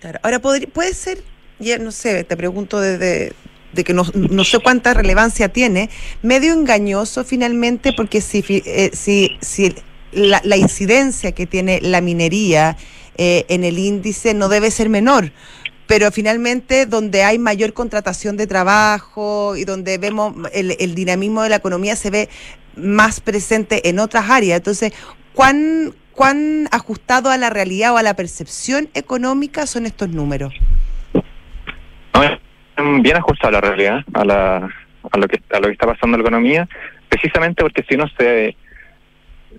Claro. 0.00 0.18
Ahora, 0.22 0.38
puede 0.38 0.94
ser, 0.94 1.18
ya 1.58 1.78
no 1.78 1.90
sé, 1.90 2.24
te 2.24 2.36
pregunto 2.36 2.80
desde 2.80 3.32
de 3.72 3.84
que 3.84 3.92
no, 3.92 4.04
no 4.14 4.44
sé 4.44 4.58
cuánta 4.58 4.94
relevancia 4.94 5.48
tiene, 5.48 5.90
medio 6.22 6.52
engañoso 6.52 7.24
finalmente, 7.24 7.92
porque 7.92 8.20
si, 8.20 8.44
eh, 8.48 8.90
si, 8.92 9.36
si 9.40 9.74
la, 10.12 10.56
incidencia 10.56 11.32
que 11.32 11.46
tiene 11.46 11.80
la 11.80 12.00
minería 12.00 12.76
eh, 13.16 13.44
en 13.48 13.64
el 13.64 13.78
índice 13.78 14.34
no 14.34 14.48
debe 14.48 14.70
ser 14.70 14.88
menor, 14.88 15.32
pero 15.86 16.10
finalmente 16.10 16.86
donde 16.86 17.22
hay 17.22 17.38
mayor 17.38 17.72
contratación 17.72 18.36
de 18.36 18.46
trabajo 18.46 19.56
y 19.56 19.64
donde 19.64 19.98
vemos 19.98 20.34
el, 20.52 20.94
dinamismo 20.94 21.42
de 21.42 21.50
la 21.50 21.56
economía 21.56 21.96
se 21.96 22.10
ve 22.10 22.28
más 22.76 23.20
presente 23.20 23.88
en 23.88 23.98
otras 23.98 24.28
áreas. 24.28 24.58
Entonces, 24.58 24.92
¿cuán, 25.34 25.94
¿cuán 26.12 26.68
ajustado 26.72 27.30
a 27.30 27.36
la 27.36 27.50
realidad 27.50 27.94
o 27.94 27.98
a 27.98 28.02
la 28.02 28.14
percepción 28.14 28.88
económica 28.94 29.66
son 29.66 29.86
estos 29.86 30.08
números? 30.08 30.52
No, 32.14 32.22
es 32.22 32.30
bien 33.02 33.16
ajustado 33.16 33.48
a 33.56 33.60
la 33.60 33.68
realidad, 33.68 34.04
a, 34.14 34.24
la, 34.24 34.56
a, 35.10 35.18
lo 35.18 35.28
que, 35.28 35.40
a 35.52 35.58
lo 35.60 35.66
que 35.66 35.72
está 35.72 35.86
pasando 35.86 36.16
en 36.16 36.22
la 36.22 36.28
economía, 36.28 36.68
precisamente 37.08 37.62
porque 37.62 37.84
si 37.88 37.94
uno 37.94 38.06
se 38.18 38.56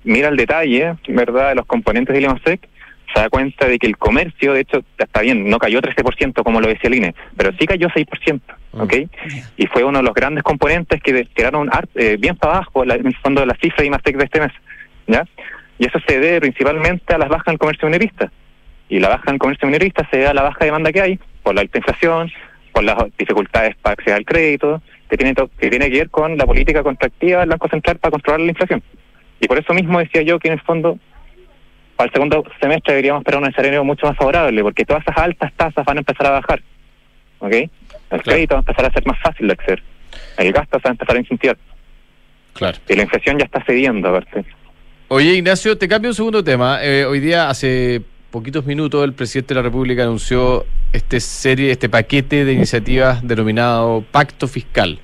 mira 0.04 0.30
el 0.30 0.38
detalle, 0.38 0.96
¿verdad?, 1.08 1.50
de 1.50 1.56
los 1.56 1.66
componentes 1.66 2.14
del 2.14 2.26
IMASEC, 2.26 2.68
se 3.14 3.22
da 3.22 3.30
cuenta 3.30 3.68
de 3.68 3.80
que 3.80 3.88
el 3.88 3.98
comercio, 3.98 4.54
de 4.54 4.60
hecho, 4.62 4.84
está 4.98 5.22
bien, 5.22 5.50
no 5.50 5.58
cayó 5.60 5.82
13% 5.82 6.44
como 6.44 6.60
lo 6.60 6.68
decía 6.68 6.90
el 6.90 6.96
INE, 6.96 7.16
pero 7.38 7.52
sí 7.58 7.66
cayó 7.66 7.88
6%, 7.90 8.42
¿ok? 8.74 8.94
Y 9.56 9.66
fue 9.68 9.84
uno 9.86 10.00
de 10.00 10.04
los 10.04 10.14
grandes 10.14 10.44
componentes 10.44 11.02
que 11.02 11.14
de- 11.14 11.26
quedaron 11.28 11.70
eh, 11.96 12.18
bien 12.20 12.36
para 12.36 12.56
abajo 12.58 12.84
la- 12.86 12.96
en 12.96 13.08
el 13.08 13.16
fondo 13.18 13.42
de 13.42 13.48
la 13.48 13.56
cifra 13.56 13.78
de 13.82 13.88
IMASEC 13.88 14.18
de 14.18 14.26
este 14.26 14.40
mes, 14.42 14.52
¿ya? 15.08 15.24
Y 15.80 15.86
eso 15.88 16.00
se 16.06 16.20
debe 16.20 16.42
principalmente 16.42 17.14
a 17.14 17.18
las 17.18 17.30
bajas 17.30 17.48
en 17.48 17.54
el 17.54 17.60
comercio 17.60 17.88
minerista. 17.88 18.32
Y 18.90 19.00
la 19.00 19.10
baja 19.10 19.24
en 19.28 19.36
el 19.36 19.40
comercio 19.40 19.68
minerista 19.68 20.08
se 20.10 20.18
debe 20.18 20.30
a 20.30 20.34
la 20.34 20.42
baja 20.44 20.66
demanda 20.66 20.92
que 20.92 21.02
hay, 21.02 21.20
por 21.44 21.56
la 21.56 21.62
alta 21.62 21.78
inflación, 21.78 22.32
por 22.78 22.84
las 22.84 22.96
dificultades 23.18 23.76
para 23.78 23.94
acceder 23.94 24.14
al 24.18 24.24
crédito, 24.26 24.84
que 25.10 25.18
tiene, 25.18 25.34
to- 25.34 25.50
que 25.58 25.68
tiene 25.72 25.90
que 25.90 25.98
ver 25.98 26.10
con 26.12 26.38
la 26.38 26.46
política 26.46 26.84
contractiva 26.84 27.40
del 27.40 27.50
Banco 27.50 27.68
Central 27.70 27.98
para 27.98 28.12
controlar 28.12 28.42
la 28.42 28.50
inflación. 28.52 28.84
Y 29.40 29.48
por 29.48 29.58
eso 29.58 29.74
mismo 29.74 29.98
decía 29.98 30.22
yo 30.22 30.38
que 30.38 30.48
en 30.50 30.54
el 30.56 30.62
fondo, 30.62 31.00
para 31.96 32.06
el 32.08 32.14
segundo 32.14 32.44
semestre 32.62 32.94
deberíamos 32.94 33.22
esperar 33.22 33.42
un 33.42 33.50
escenario 33.50 33.84
mucho 33.84 34.06
más 34.06 34.16
favorable, 34.16 34.62
porque 34.62 34.86
todas 34.86 35.02
esas 35.02 35.18
altas 35.18 35.52
tasas 35.58 35.84
van 35.86 35.98
a 35.98 36.02
empezar 36.02 36.28
a 36.28 36.32
bajar. 36.32 36.62
¿Ok? 37.40 37.54
El 38.12 38.22
crédito 38.22 38.54
va 38.54 38.60
a 38.60 38.62
empezar 38.62 38.86
a 38.86 38.92
ser 38.92 39.08
más 39.08 39.20
fácil 39.22 39.48
de 39.48 39.54
acceder. 39.54 39.82
El 40.38 40.54
gasto 40.54 40.78
se 40.78 40.84
va 40.84 40.90
a 40.90 40.94
empezar 40.94 41.16
a 41.16 41.20
incentivar. 41.20 41.58
Claro. 42.54 42.78
Y 42.88 42.96
la 42.96 43.02
inflación 43.04 43.40
ya 43.40 43.46
está 43.46 43.64
cediendo, 43.66 44.10
aparte. 44.10 44.46
Oye, 45.08 45.34
Ignacio, 45.34 45.76
te 45.80 45.88
cambio 45.88 46.12
un 46.12 46.16
segundo 46.16 46.44
tema. 46.44 46.78
Eh, 46.84 47.06
hoy 47.06 47.22
día, 47.22 47.50
hace 47.50 48.04
poquitos 48.32 48.66
minutos, 48.66 49.04
el 49.04 49.14
presidente 49.14 49.54
de 49.54 49.56
la 49.60 49.64
República 49.64 50.04
anunció 50.04 50.66
este 50.94 51.20
serie, 51.20 51.72
este 51.72 51.90
paquete 51.90 52.46
de 52.46 52.54
iniciativas 52.54 53.26
denominado 53.26 54.04
Pacto 54.12 54.48
Fiscal. 54.48 55.00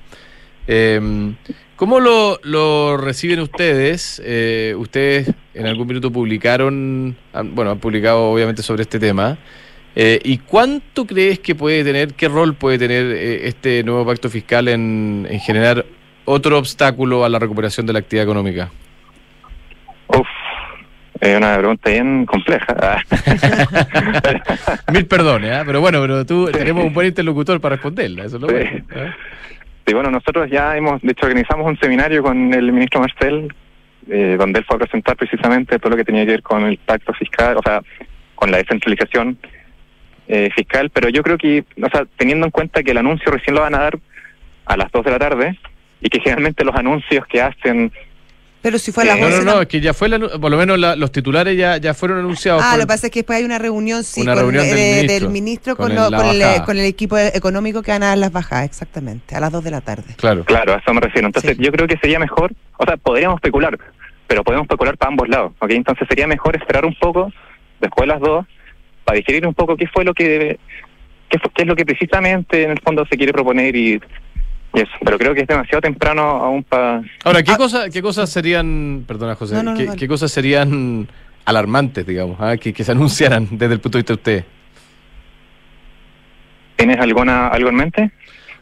Eh, 0.66 1.34
¿Cómo 1.76 1.98
lo, 2.00 2.96
reciben 2.96 3.40
ustedes? 3.40 4.22
Eh, 4.24 4.74
ustedes 4.78 5.32
en 5.54 5.66
algún 5.66 5.88
minuto 5.88 6.10
publicaron, 6.10 7.16
han- 7.32 7.54
bueno, 7.54 7.72
han 7.72 7.78
publicado 7.80 8.30
obviamente 8.30 8.62
sobre 8.62 8.82
este 8.82 8.98
tema. 9.00 9.38
Eh, 9.96 10.20
¿Y 10.24 10.38
cuánto 10.38 11.04
crees 11.06 11.38
que 11.40 11.54
puede 11.54 11.84
tener, 11.84 12.14
qué 12.14 12.28
rol 12.28 12.54
puede 12.54 12.78
tener 12.78 13.06
eh, 13.06 13.48
este 13.48 13.82
nuevo 13.84 14.06
pacto 14.06 14.28
fiscal 14.30 14.68
en 14.68 15.26
generar 15.44 15.84
otro 16.24 16.58
obstáculo 16.58 17.24
a 17.24 17.28
la 17.28 17.38
recuperación 17.38 17.86
de 17.86 17.92
la 17.92 17.98
actividad 18.00 18.24
económica? 18.24 18.70
Es 21.20 21.36
una 21.36 21.56
pregunta 21.58 21.90
bien 21.90 22.26
compleja. 22.26 23.02
Mil 24.92 25.06
perdones, 25.06 25.52
¿ah? 25.52 25.62
pero 25.64 25.80
bueno, 25.80 26.00
pero 26.00 26.26
tú 26.26 26.50
tenemos 26.50 26.84
un 26.84 26.92
buen 26.92 27.06
interlocutor 27.06 27.60
para 27.60 27.76
responderla, 27.76 28.24
eso 28.24 28.36
es 28.36 28.42
lo 28.42 28.48
Sí. 28.48 28.54
bueno. 28.54 28.84
¿ah? 28.96 29.14
Sí, 29.86 29.94
bueno, 29.94 30.10
nosotros 30.10 30.50
ya 30.50 30.76
hemos, 30.76 31.00
de 31.02 31.12
hecho, 31.12 31.26
organizamos 31.26 31.66
un 31.66 31.78
seminario 31.78 32.22
con 32.22 32.52
el 32.54 32.72
ministro 32.72 33.00
Marcel, 33.00 33.52
eh, 34.08 34.36
donde 34.38 34.60
él 34.60 34.64
fue 34.64 34.76
a 34.76 34.78
presentar 34.80 35.16
precisamente 35.16 35.78
todo 35.78 35.90
lo 35.90 35.96
que 35.96 36.04
tenía 36.04 36.24
que 36.24 36.32
ver 36.32 36.42
con 36.42 36.64
el 36.64 36.78
pacto 36.78 37.12
fiscal, 37.12 37.56
o 37.58 37.62
sea, 37.62 37.82
con 38.34 38.50
la 38.50 38.58
descentralización 38.58 39.38
eh, 40.26 40.50
fiscal, 40.54 40.90
pero 40.90 41.10
yo 41.10 41.22
creo 41.22 41.36
que, 41.36 41.64
o 41.82 41.88
sea, 41.90 42.06
teniendo 42.16 42.46
en 42.46 42.50
cuenta 42.50 42.82
que 42.82 42.92
el 42.92 42.98
anuncio 42.98 43.30
recién 43.30 43.54
lo 43.54 43.60
van 43.60 43.74
a 43.74 43.80
dar 43.80 43.98
a 44.64 44.76
las 44.76 44.90
2 44.90 45.04
de 45.04 45.10
la 45.10 45.18
tarde 45.18 45.58
y 46.00 46.08
que 46.08 46.18
generalmente 46.20 46.64
los 46.64 46.74
anuncios 46.74 47.26
que 47.26 47.42
hacen 47.42 47.92
Pero 48.64 48.78
si 48.78 48.92
fue 48.92 49.02
a 49.02 49.06
las 49.08 49.16
Eh, 49.18 49.20
No, 49.20 49.26
11 49.26 49.44
no, 49.44 49.54
no, 49.56 49.60
es 49.60 49.68
que 49.68 49.78
ya 49.82 49.92
fue, 49.92 50.08
la 50.08 50.18
por 50.18 50.50
lo 50.50 50.56
menos 50.56 50.78
la- 50.78 50.96
los 50.96 51.12
titulares 51.12 51.54
ya, 51.54 51.76
ya 51.76 51.92
fueron 51.92 52.20
anunciados. 52.20 52.62
Ah, 52.64 52.70
por- 52.70 52.78
lo 52.78 52.84
que 52.84 52.88
pasa 52.88 53.06
es 53.08 53.12
que 53.12 53.18
después 53.18 53.38
hay 53.38 53.44
una 53.44 53.58
reunión, 53.58 54.02
sí, 54.04 54.22
Una 54.22 54.32
con, 54.32 54.40
reunión 54.44 54.64
del 54.64 54.78
eh, 54.78 55.02
ministro, 55.02 55.28
ministro 55.30 55.76
con 55.76 55.94
lo- 55.94 56.10
con 56.10 56.26
el, 56.28 56.62
con 56.64 56.78
el 56.78 56.86
equipo 56.86 57.18
económico 57.18 57.82
que 57.82 57.90
van 57.90 58.02
a 58.04 58.06
dar 58.06 58.16
las 58.18 58.32
bajadas, 58.32 58.64
exactamente, 58.64 59.34
a 59.36 59.40
las 59.40 59.52
2 59.52 59.62
de 59.64 59.70
la 59.70 59.82
tarde. 59.82 60.14
Claro. 60.16 60.46
Claro, 60.46 60.72
a 60.72 60.78
eso 60.78 60.94
me 60.94 61.02
refiero. 61.02 61.26
Entonces, 61.26 61.58
Sí. 61.58 61.62
yo 61.62 61.70
creo 61.72 61.86
que 61.86 61.98
sería 61.98 62.18
mejor, 62.18 62.54
o 62.78 62.84
sea, 62.86 62.96
podríamos 62.96 63.36
especular, 63.36 63.78
pero 64.26 64.42
podemos 64.42 64.64
especular 64.64 64.96
para 64.96 65.10
ambos 65.10 65.28
lados, 65.28 65.52
¿ok? 65.58 65.70
Entonces, 65.72 66.08
sería 66.08 66.26
mejor 66.26 66.56
esperar 66.56 66.86
un 66.86 66.94
poco, 66.94 67.30
después 67.82 68.08
de 68.08 68.14
las 68.14 68.20
dos, 68.22 68.46
para 69.04 69.18
digerir 69.18 69.46
un 69.46 69.52
poco 69.52 69.76
qué 69.76 69.88
fue 69.88 70.06
lo 70.06 70.14
que, 70.14 70.58
qué, 71.28 71.38
fue- 71.38 71.50
qué 71.54 71.62
es 71.64 71.68
lo 71.68 71.76
que 71.76 71.84
precisamente 71.84 72.62
en 72.62 72.70
el 72.70 72.80
fondo 72.80 73.04
se 73.10 73.18
quiere 73.18 73.34
proponer 73.34 73.76
y 73.76 74.00
eso. 74.74 74.90
Pero 75.04 75.18
creo 75.18 75.34
que 75.34 75.42
es 75.42 75.46
demasiado 75.46 75.80
temprano 75.80 76.22
aún 76.22 76.62
para... 76.64 77.02
Ahora, 77.24 77.42
¿qué, 77.42 77.52
Ah. 77.52 77.56
cosa- 77.56 77.88
¿qué 77.90 78.02
cosas 78.02 78.28
serían, 78.30 79.04
perdona 79.06 79.34
José, 79.34 79.54
No, 79.54 79.62
no, 79.62 79.74
no, 79.74 79.94
¿qué, 79.96 80.08
cosas 80.08 80.30
serían 80.32 81.08
alarmantes, 81.44 82.06
digamos, 82.06 82.36
ah, 82.40 82.56
que, 82.56 82.72
que 82.72 82.84
se 82.84 82.92
anunciaran 82.92 83.48
desde 83.52 83.74
el 83.74 83.80
punto 83.80 83.98
de 83.98 84.00
vista 84.02 84.12
de 84.12 84.18
ustedes? 84.18 84.44
¿Tienes 86.76 86.98
alguna 86.98 87.48
algo 87.48 87.68
en 87.68 87.74
mente? 87.76 88.10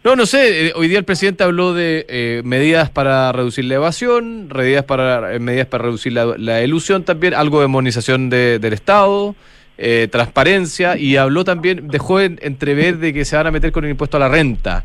No, 0.05 0.16
no 0.16 0.27
sé. 0.27 0.66
eh, 0.68 0.72
hoy 0.75 0.88
día 0.88 0.98
el 0.98 1.05
presidente 1.05 1.44
habló 1.44 1.75
de 1.75 2.05
eh, 2.09 2.42
medidas 2.44 2.90
para 2.90 3.31
reducir 3.33 3.64
la 3.66 3.77
evasión, 3.77 4.48
medidas 4.48 4.85
para 4.85 5.35
eh, 5.35 5.38
medidas 5.38 5.66
para 5.68 5.85
reducir 5.85 6.12
la, 6.12 6.35
la 6.37 6.61
elusión 6.61 7.05
también, 7.05 7.35
algo 7.35 7.59
de 7.59 7.64
demonización 7.64 8.29
de- 8.29 8.59
del 8.59 8.72
Estado, 8.72 9.35
eh, 9.79 10.09
transparencia 10.11 10.96
y 10.98 11.16
habló 11.16 11.44
también, 11.44 11.88
dejó 11.88 12.20
en- 12.20 12.38
entrever 12.42 12.98
de 12.98 13.12
que 13.14 13.25
se 13.25 13.37
van 13.37 13.46
a 13.46 13.51
meter 13.53 13.70
con 13.72 13.85
el 13.85 13.90
impuesto 13.92 14.16
a 14.16 14.20
la 14.20 14.29
renta. 14.29 14.85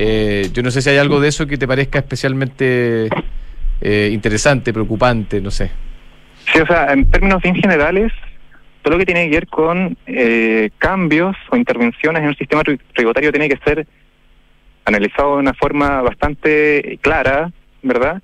Eh, 0.00 0.50
yo 0.52 0.62
no 0.62 0.70
sé 0.70 0.80
si 0.80 0.90
hay 0.90 0.98
algo 0.98 1.18
de 1.18 1.26
eso 1.26 1.44
que 1.48 1.58
te 1.58 1.66
parezca 1.66 1.98
especialmente 1.98 3.08
eh, 3.80 4.10
interesante, 4.12 4.72
preocupante, 4.72 5.40
no 5.40 5.50
sé. 5.50 5.72
Sí, 6.52 6.60
o 6.60 6.66
sea, 6.66 6.92
en 6.92 7.10
términos 7.10 7.42
bien 7.42 7.56
generales, 7.56 8.12
todo 8.82 8.92
lo 8.94 8.98
que 9.00 9.06
tiene 9.06 9.24
que 9.28 9.34
ver 9.34 9.48
con 9.48 9.96
eh, 10.06 10.70
cambios 10.78 11.34
o 11.50 11.56
intervenciones 11.56 12.22
en 12.22 12.28
el 12.28 12.36
sistema 12.36 12.62
tri- 12.62 12.78
tributario 12.94 13.32
tiene 13.32 13.48
que 13.48 13.58
ser 13.64 13.88
analizado 14.84 15.34
de 15.34 15.40
una 15.40 15.54
forma 15.54 16.00
bastante 16.02 16.98
clara, 17.02 17.50
¿verdad? 17.82 18.22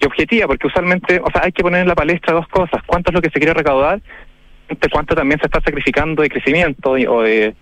Y 0.00 0.06
objetiva, 0.06 0.46
porque 0.46 0.66
usualmente, 0.66 1.20
o 1.22 1.30
sea, 1.30 1.42
hay 1.44 1.52
que 1.52 1.62
poner 1.62 1.82
en 1.82 1.88
la 1.88 1.94
palestra 1.94 2.32
dos 2.32 2.48
cosas. 2.48 2.82
¿Cuánto 2.86 3.10
es 3.10 3.14
lo 3.14 3.20
que 3.20 3.28
se 3.28 3.38
quiere 3.38 3.52
recaudar? 3.52 4.00
¿Cuánto 4.90 5.14
también 5.14 5.38
se 5.40 5.46
está 5.46 5.60
sacrificando 5.60 6.22
de 6.22 6.30
crecimiento 6.30 6.96
y- 6.96 7.06
o 7.06 7.20
de 7.20 7.54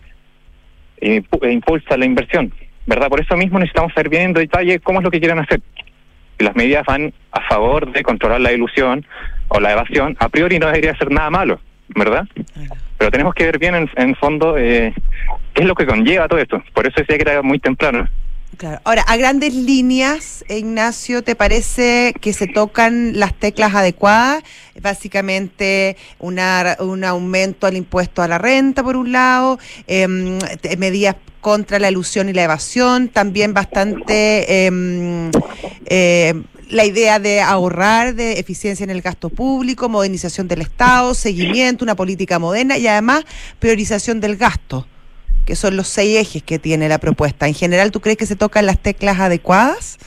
e 1.00 1.20
impu- 1.20 1.44
e 1.44 1.50
impulsa 1.50 1.96
la 1.96 2.04
inversión? 2.06 2.52
¿Verdad? 2.86 3.08
Por 3.08 3.20
eso 3.20 3.36
mismo 3.36 3.58
necesitamos 3.58 3.92
saber 3.92 4.08
bien 4.08 4.22
en 4.22 4.32
detalle 4.32 4.80
cómo 4.80 5.00
es 5.00 5.04
lo 5.04 5.10
que 5.10 5.20
quieren 5.20 5.38
hacer. 5.38 5.60
Si 6.38 6.44
las 6.44 6.56
medidas 6.56 6.84
van 6.86 7.12
a 7.32 7.40
favor 7.48 7.92
de 7.92 8.02
controlar 8.02 8.40
la 8.40 8.52
ilusión 8.52 9.06
o 9.48 9.60
la 9.60 9.72
evasión, 9.72 10.16
a 10.18 10.28
priori 10.28 10.58
no 10.58 10.66
debería 10.66 10.96
ser 10.96 11.10
nada 11.10 11.30
malo, 11.30 11.60
¿verdad? 11.88 12.26
Pero 12.98 13.10
tenemos 13.10 13.34
que 13.34 13.44
ver 13.44 13.58
bien 13.58 13.74
en, 13.74 13.90
en 13.96 14.14
fondo 14.16 14.56
eh, 14.58 14.94
qué 15.54 15.62
es 15.62 15.68
lo 15.68 15.74
que 15.74 15.86
conlleva 15.86 16.28
todo 16.28 16.40
esto. 16.40 16.62
Por 16.74 16.86
eso 16.86 16.96
decía 17.00 17.16
que 17.18 17.30
era 17.30 17.42
muy 17.42 17.58
temprano. 17.58 18.08
Claro. 18.56 18.80
Ahora, 18.84 19.02
a 19.06 19.16
grandes 19.16 19.54
líneas, 19.54 20.44
Ignacio, 20.48 21.22
¿te 21.22 21.36
parece 21.36 22.12
que 22.20 22.32
se 22.32 22.46
tocan 22.48 23.18
las 23.18 23.32
teclas 23.34 23.74
adecuadas? 23.74 24.42
Básicamente, 24.82 25.96
una, 26.18 26.76
un 26.80 27.04
aumento 27.04 27.66
al 27.66 27.76
impuesto 27.76 28.22
a 28.22 28.28
la 28.28 28.38
renta, 28.38 28.82
por 28.82 28.96
un 28.96 29.12
lado, 29.12 29.58
te- 29.86 30.76
medidas 30.78 31.14
contra 31.40 31.79
la 31.79 31.90
ilusión 31.90 32.29
y 32.29 32.33
la 32.33 32.44
evasión, 32.44 33.09
también 33.09 33.55
bastante 33.55 34.66
eh, 34.66 36.35
la 36.70 36.85
idea 36.85 37.18
de 37.18 37.40
ahorrar, 37.40 38.14
de 38.14 38.35
eficiencia 38.35 38.85
en 38.85 38.90
el 38.90 39.00
gasto 39.00 39.29
público, 39.29 39.88
modernización 39.88 40.48
del 40.48 40.61
Estado, 40.61 41.14
seguimiento, 41.14 41.85
una 41.85 41.96
política 41.96 42.38
moderna 42.38 42.79
y 42.79 42.87
además 42.87 43.24
priorización 43.59 44.20
del 44.20 44.37
gasto 44.37 44.87
que 45.50 45.57
son 45.57 45.76
los 45.76 45.88
seis 45.88 46.16
ejes 46.16 46.44
que 46.44 46.61
tiene 46.61 46.88
la 46.88 46.98
propuesta. 46.98 47.48
En 47.48 47.55
general, 47.55 47.90
¿tú 47.90 48.00
crees 48.00 48.16
que 48.16 48.26
se 48.26 48.37
tocan 48.37 48.66
las 48.66 48.79
teclas 48.79 49.18
adecuadas? 49.18 49.98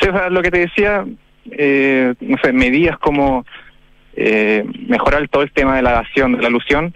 Sí, 0.00 0.08
o 0.08 0.12
sea, 0.12 0.30
lo 0.30 0.40
que 0.40 0.52
te 0.52 0.58
decía, 0.60 1.04
eh, 1.50 2.14
no 2.20 2.36
sé, 2.38 2.52
medidas 2.52 2.96
como 2.98 3.44
eh, 4.14 4.64
mejorar 4.86 5.26
todo 5.28 5.42
el 5.42 5.50
tema 5.50 5.74
de 5.74 5.82
la 5.82 5.90
evasión, 5.90 6.36
de 6.36 6.42
la 6.42 6.48
alusión, 6.48 6.94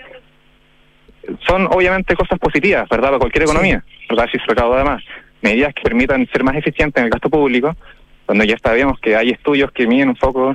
son 1.47 1.67
obviamente 1.67 2.15
cosas 2.15 2.39
positivas, 2.39 2.89
¿verdad? 2.89 3.09
Para 3.09 3.19
cualquier 3.19 3.45
economía, 3.45 3.83
¿verdad? 4.09 4.27
Si 4.31 4.39
se 4.39 4.45
recauda 4.47 4.85
más. 4.85 5.03
Medidas 5.43 5.75
que 5.75 5.83
permitan 5.83 6.27
ser 6.33 6.43
más 6.45 6.57
eficientes 6.57 6.99
en 7.01 7.05
el 7.05 7.11
gasto 7.11 7.29
público, 7.31 7.77
cuando 8.25 8.45
ya 8.45 8.57
sabemos 8.59 8.99
que 9.01 9.15
hay 9.17 9.31
estudios 9.31 9.71
que 9.73 9.87
miden 9.87 10.09
un 10.09 10.17
poco 10.17 10.55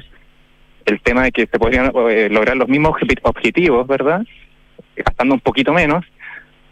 el 0.85 0.99
tema 1.01 1.23
de 1.23 1.31
que 1.31 1.45
se 1.45 1.59
podrían 1.59 1.91
eh, 2.09 2.27
lograr 2.31 2.57
los 2.57 2.67
mismos 2.67 2.93
obje- 2.99 3.19
objetivos, 3.23 3.85
¿verdad? 3.87 4.21
Gastando 4.95 5.35
un 5.35 5.39
poquito 5.39 5.71
menos, 5.71 6.03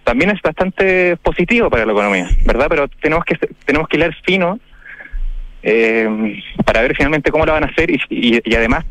también 0.04 0.32
es 0.32 0.42
bastante 0.42 1.16
positivo 1.18 1.70
para 1.70 1.86
la 1.86 1.92
economía, 1.92 2.28
¿verdad? 2.46 2.66
Pero 2.70 2.88
tenemos 2.88 3.24
que 3.26 3.36
tenemos 3.66 3.88
que 3.88 3.98
leer 4.00 4.16
fino 4.26 4.60
eh, 5.62 6.42
para 6.66 6.82
ver 6.82 6.96
finalmente 6.96 7.32
cómo 7.32 7.46
lo 7.46 7.52
van 7.54 7.64
a 7.64 7.68
hacer 7.68 7.92
y, 7.92 8.02
y, 8.10 8.40
y 8.44 8.56
además 8.56 8.86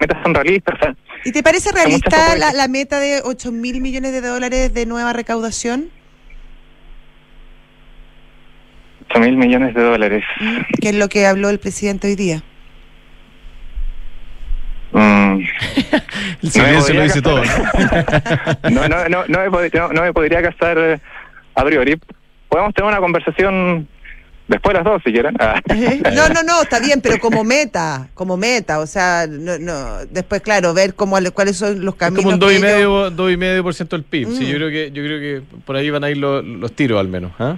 metas 0.00 0.18
son 0.22 0.34
realistas. 0.34 0.74
O 0.74 0.78
sea, 0.82 0.94
¿Y 1.24 1.32
te 1.32 1.42
parece 1.42 1.70
realista 1.72 2.34
la, 2.36 2.52
la 2.52 2.66
meta 2.68 2.98
de 2.98 3.20
8 3.24 3.52
mil 3.52 3.80
millones 3.80 4.12
de 4.12 4.20
dólares 4.22 4.72
de 4.72 4.86
nueva 4.86 5.12
recaudación? 5.12 5.90
8 9.10 9.20
mil 9.20 9.36
millones 9.36 9.74
de 9.74 9.82
dólares. 9.82 10.24
¿Mm? 10.40 10.58
Que 10.80 10.88
es 10.90 10.94
lo 10.94 11.08
que 11.08 11.26
habló 11.26 11.50
el 11.50 11.58
presidente 11.58 12.08
hoy 12.08 12.16
día. 12.16 12.42
Mm, 14.92 15.40
El 16.42 16.50
silencio 16.50 16.94
lo 16.94 17.02
dice 17.02 17.22
todo. 17.22 17.42
¿no? 17.44 18.70
no, 18.70 18.88
no, 18.88 19.08
no, 19.08 19.24
no, 19.28 19.38
me, 19.38 19.50
pod- 19.50 19.72
no, 19.74 19.92
no 19.92 20.02
me 20.02 20.12
podría 20.12 20.42
casar 20.42 20.78
eh, 20.78 20.98
a 21.54 21.64
priori. 21.64 22.00
Podemos 22.48 22.74
tener 22.74 22.88
una 22.90 22.98
conversación 23.00 23.86
después 24.50 24.74
de 24.74 24.82
las 24.82 24.84
dos, 24.84 25.02
si 25.04 25.12
quieren. 25.12 25.34
Ah. 25.40 25.60
No, 26.14 26.28
no, 26.28 26.42
no, 26.42 26.62
está 26.62 26.78
bien, 26.80 27.00
pero 27.00 27.18
como 27.18 27.44
meta, 27.44 28.08
como 28.14 28.36
meta, 28.36 28.80
o 28.80 28.86
sea, 28.86 29.26
no, 29.28 29.58
no, 29.58 30.04
después, 30.10 30.42
claro, 30.42 30.74
ver 30.74 30.94
cómo, 30.94 31.16
cuáles 31.32 31.56
son 31.56 31.84
los 31.84 31.94
Es 31.94 31.98
caminos. 32.00 32.24
como 32.24 32.34
un 32.34 32.40
que 32.40 32.46
2,5% 32.60 32.76
ellos- 32.78 33.16
dos 33.16 33.32
y 33.32 33.36
medio 33.36 33.62
por 33.62 33.72
ciento 33.74 33.96
del 33.96 34.04
PIB. 34.04 34.28
Sí, 34.32 34.44
Mm. 34.44 34.46
yo 34.48 34.56
creo 34.56 34.68
que 34.70 34.90
yo 34.92 35.02
creo 35.04 35.18
que 35.20 35.42
por 35.64 35.76
ahí 35.76 35.88
van 35.88 36.04
a 36.04 36.10
ir 36.10 36.18
los, 36.18 36.44
los 36.44 36.72
tiros 36.72 37.00
al 37.00 37.08
menos. 37.08 37.32
¿ah? 37.38 37.56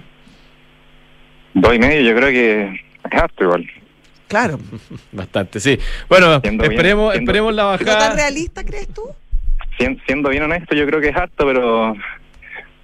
Dos 1.54 1.74
y 1.74 1.78
medio, 1.78 2.00
yo 2.10 2.16
creo 2.16 2.28
que 2.30 2.80
es 3.10 3.20
harto 3.20 3.44
igual. 3.44 3.66
Claro. 4.28 4.58
Bastante, 5.12 5.60
sí. 5.60 5.78
Bueno, 6.08 6.40
Siendo 6.40 6.62
bien- 6.62 6.72
esperemos, 6.72 7.12
siendo- 7.12 7.30
esperemos 7.30 7.54
la 7.54 7.76
¿Pero 7.78 7.90
tan 7.90 7.98
bajada. 7.98 8.14
realista 8.16 8.64
crees 8.64 8.88
tú? 8.88 9.02
Sien- 9.78 10.00
siendo 10.06 10.28
bien 10.30 10.42
honesto, 10.44 10.74
yo 10.74 10.86
creo 10.86 11.00
que 11.00 11.08
es 11.08 11.16
harto, 11.16 11.46
pero 11.46 11.94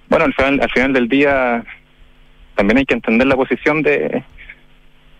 bueno, 0.09 0.25
al 0.25 0.33
final, 0.33 0.59
al 0.61 0.69
final 0.71 0.93
del 0.93 1.07
día 1.07 1.63
también 2.59 2.79
hay 2.79 2.85
que 2.85 2.93
entender 2.93 3.25
la 3.25 3.37
posición 3.37 3.81
de, 3.81 4.21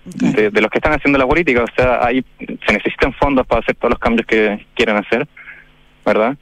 de, 0.04 0.50
de 0.50 0.62
los 0.62 0.70
que 0.70 0.80
están 0.80 0.92
haciendo 0.92 1.18
la 1.18 1.26
política. 1.26 1.64
O 1.64 1.74
sea, 1.74 2.06
ahí 2.06 2.22
se 2.38 2.74
necesitan 2.74 3.14
fondos 3.14 3.48
para 3.48 3.62
hacer 3.62 3.76
todos 3.76 3.92
los 3.92 4.00
cambios 4.00 4.28
que 4.28 4.66
quieran 4.74 4.98
hacer, 4.98 5.26
¿verdad? 6.06 6.38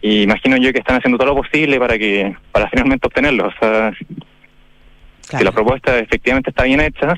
Y 0.00 0.22
imagino 0.22 0.56
yo 0.56 0.72
que 0.72 0.78
están 0.78 0.96
haciendo 0.96 1.18
todo 1.18 1.34
lo 1.34 1.42
posible 1.42 1.78
para 1.78 1.98
que 1.98 2.34
para 2.52 2.70
finalmente 2.70 3.06
obtenerlos. 3.06 3.52
O 3.54 3.58
sea, 3.58 3.92
si 5.20 5.44
la 5.44 5.52
propuesta 5.52 5.98
efectivamente 5.98 6.48
está 6.48 6.64
bien 6.64 6.80
hecha 6.80 7.14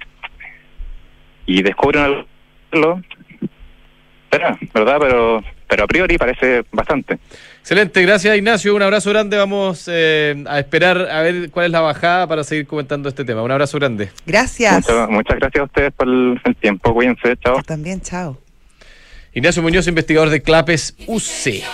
y 1.46 1.62
descubren 1.62 2.02
algo, 2.02 3.00
¿verdad? 4.32 4.98
Pero, 5.00 5.44
pero 5.68 5.85
a 5.85 5.87
priori 5.87 6.18
parece 6.18 6.64
bastante. 6.72 7.18
Excelente, 7.61 8.03
gracias 8.03 8.37
Ignacio. 8.37 8.74
Un 8.74 8.83
abrazo 8.83 9.11
grande. 9.11 9.37
Vamos 9.37 9.88
eh, 9.90 10.44
a 10.46 10.59
esperar 10.59 10.98
a 11.11 11.22
ver 11.22 11.50
cuál 11.50 11.66
es 11.66 11.72
la 11.72 11.81
bajada 11.81 12.27
para 12.27 12.44
seguir 12.44 12.66
comentando 12.66 13.09
este 13.09 13.24
tema. 13.24 13.42
Un 13.42 13.50
abrazo 13.50 13.79
grande. 13.79 14.11
Gracias. 14.27 14.74
Muchas, 14.74 15.09
muchas 15.09 15.38
gracias 15.38 15.62
a 15.62 15.64
ustedes 15.64 15.92
por 15.92 16.07
el, 16.07 16.40
el 16.44 16.57
tiempo. 16.57 16.92
Cuídense, 16.92 17.37
chao. 17.38 17.62
También, 17.62 18.00
chao. 18.00 18.38
Ignacio 19.33 19.62
Muñoz, 19.62 19.88
investigador 19.88 20.31
de 20.31 20.42
Clapes 20.42 20.94
UC. 21.07 21.64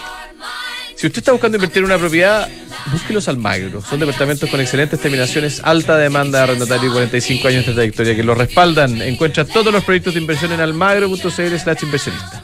Si 1.00 1.06
usted 1.06 1.20
está 1.20 1.32
buscando 1.32 1.56
invertir 1.56 1.78
en 1.78 1.86
una 1.86 1.98
propiedad, 1.98 2.46
busque 2.92 3.14
los 3.14 3.26
Almagro. 3.26 3.80
Son 3.80 3.98
departamentos 3.98 4.50
con 4.50 4.60
excelentes 4.60 5.00
terminaciones, 5.00 5.62
alta 5.64 5.96
demanda 5.96 6.38
de 6.38 6.44
arrendatario 6.44 6.90
y 6.90 6.92
45 6.92 7.48
años 7.48 7.66
de 7.66 7.72
trayectoria 7.72 8.14
que 8.14 8.22
los 8.22 8.36
respaldan. 8.36 9.00
Encuentra 9.00 9.46
todos 9.46 9.72
los 9.72 9.82
proyectos 9.82 10.12
de 10.12 10.20
inversión 10.20 10.52
en 10.52 10.60
almagro.cl 10.60 11.56
slash 11.56 11.84
inversionista. 11.84 12.39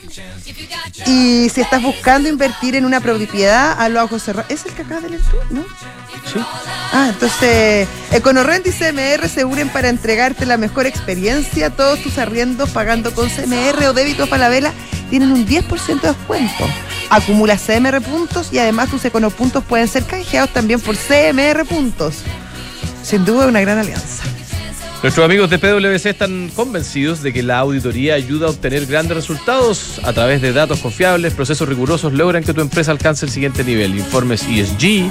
Y 1.07 1.49
si 1.51 1.61
estás 1.61 1.83
buscando 1.83 2.29
invertir 2.29 2.75
en 2.75 2.85
una 2.85 3.01
propiedad, 3.01 3.79
a 3.79 3.89
los 3.89 4.05
ojos 4.05 4.23
cerrados. 4.23 4.51
¿Es 4.51 4.65
el 4.67 4.73
que 4.73 4.83
acabas 4.83 5.05
de 5.05 5.11
leer 5.11 5.23
tú, 5.23 5.55
no? 5.55 5.63
Sí. 5.63 6.41
Ah, 6.93 7.09
entonces, 7.11 7.89
Econorrent 8.11 8.67
y 8.67 8.71
CMR 8.71 9.29
se 9.29 9.45
unen 9.45 9.69
para 9.69 9.89
entregarte 9.89 10.47
la 10.47 10.57
mejor 10.57 10.87
experiencia. 10.87 11.71
Todos 11.71 12.01
tus 12.01 12.19
arriendos 12.19 12.71
pagando 12.71 13.13
con 13.15 13.29
CMR 13.29 13.85
o 13.87 13.93
débito 13.93 14.27
Falabella 14.27 14.73
tienen 15.11 15.33
un 15.33 15.47
10% 15.47 16.01
de 16.01 16.09
descuento. 16.09 16.65
Acumula 17.11 17.57
CMR 17.57 18.01
puntos 18.01 18.53
y 18.53 18.59
además 18.59 18.91
tus 18.91 19.05
econopuntos 19.05 19.63
pueden 19.65 19.89
ser 19.89 20.05
canjeados 20.05 20.53
también 20.53 20.81
por 20.81 20.97
CMR 20.97 21.65
puntos. 21.67 22.17
Sin 23.03 23.25
duda, 23.25 23.47
una 23.47 23.61
gran 23.61 23.79
alianza. 23.79 24.25
Nuestros 25.03 25.25
amigos 25.25 25.51
de 25.51 25.59
PwC 25.59 26.07
están 26.11 26.51
convencidos 26.55 27.23
de 27.23 27.33
que 27.33 27.43
la 27.43 27.59
auditoría 27.59 28.15
ayuda 28.15 28.47
a 28.47 28.51
obtener 28.51 28.87
grandes 28.87 29.17
resultados 29.17 30.01
a 30.03 30.13
través 30.13 30.43
de 30.43 30.53
datos 30.53 30.81
confiables, 30.81 31.35
procesos 31.35 31.69
rigurosos, 31.69 32.13
logran 32.13 32.43
que 32.43 32.53
tu 32.55 32.61
empresa 32.61 32.91
alcance 32.91 33.25
el 33.27 33.31
siguiente 33.31 33.63
nivel. 33.63 33.95
Informes 33.97 34.43
ESG, 34.43 35.11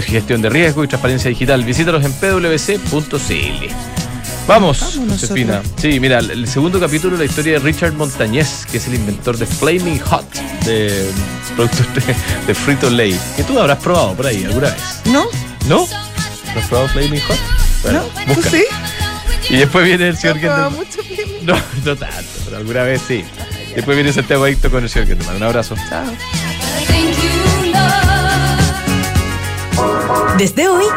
gestión 0.00 0.42
de 0.42 0.50
riesgo 0.50 0.84
y 0.84 0.88
transparencia 0.88 1.28
digital. 1.30 1.64
Visítalos 1.64 2.04
en 2.04 2.12
pwc.cl. 2.12 3.66
Vamos, 4.48 4.98
Josefina. 5.08 5.62
Sí, 5.76 6.00
mira, 6.00 6.18
el 6.18 6.48
segundo 6.48 6.80
capítulo 6.80 7.16
la 7.16 7.24
historia 7.24 7.54
de 7.54 7.58
Richard 7.60 7.92
Montañez, 7.92 8.66
que 8.70 8.78
es 8.78 8.88
el 8.88 8.94
inventor 8.94 9.38
de 9.38 9.46
Flaming 9.46 10.00
Hot, 10.00 10.34
de 10.64 11.08
productos 11.54 11.86
de, 11.94 12.14
de 12.48 12.54
Frito 12.54 12.90
Lay, 12.90 13.18
que 13.36 13.44
tú 13.44 13.58
habrás 13.58 13.78
probado 13.78 14.14
por 14.14 14.26
ahí 14.26 14.44
alguna 14.44 14.70
vez. 14.70 14.82
¿No? 15.04 15.26
¿No? 15.68 15.86
¿No 15.86 16.60
has 16.60 16.66
probado 16.66 16.88
Flaming 16.88 17.20
Hot? 17.20 17.38
Bueno, 17.84 18.02
¿No? 18.02 18.24
¿Tú 18.26 18.34
busca. 18.34 18.50
sí? 18.50 18.64
Y 19.52 19.58
después 19.58 19.84
viene 19.84 20.08
el 20.08 20.16
señor 20.16 20.38
Gendelman. 20.38 20.72
mucho. 20.72 20.98
No, 21.42 21.54
no 21.84 21.96
tanto, 21.96 22.30
pero 22.46 22.56
alguna 22.56 22.84
vez 22.84 23.02
sí. 23.06 23.22
Después 23.74 23.96
viene 23.96 24.10
Santiago 24.12 24.44
Adicto 24.44 24.70
con 24.70 24.82
el 24.82 24.88
señor 24.88 25.08
Gendelman. 25.08 25.36
Un 25.36 25.42
abrazo. 25.42 25.74
Chao. 25.90 26.06
Desde 30.38 30.68
hoy, 30.68 30.86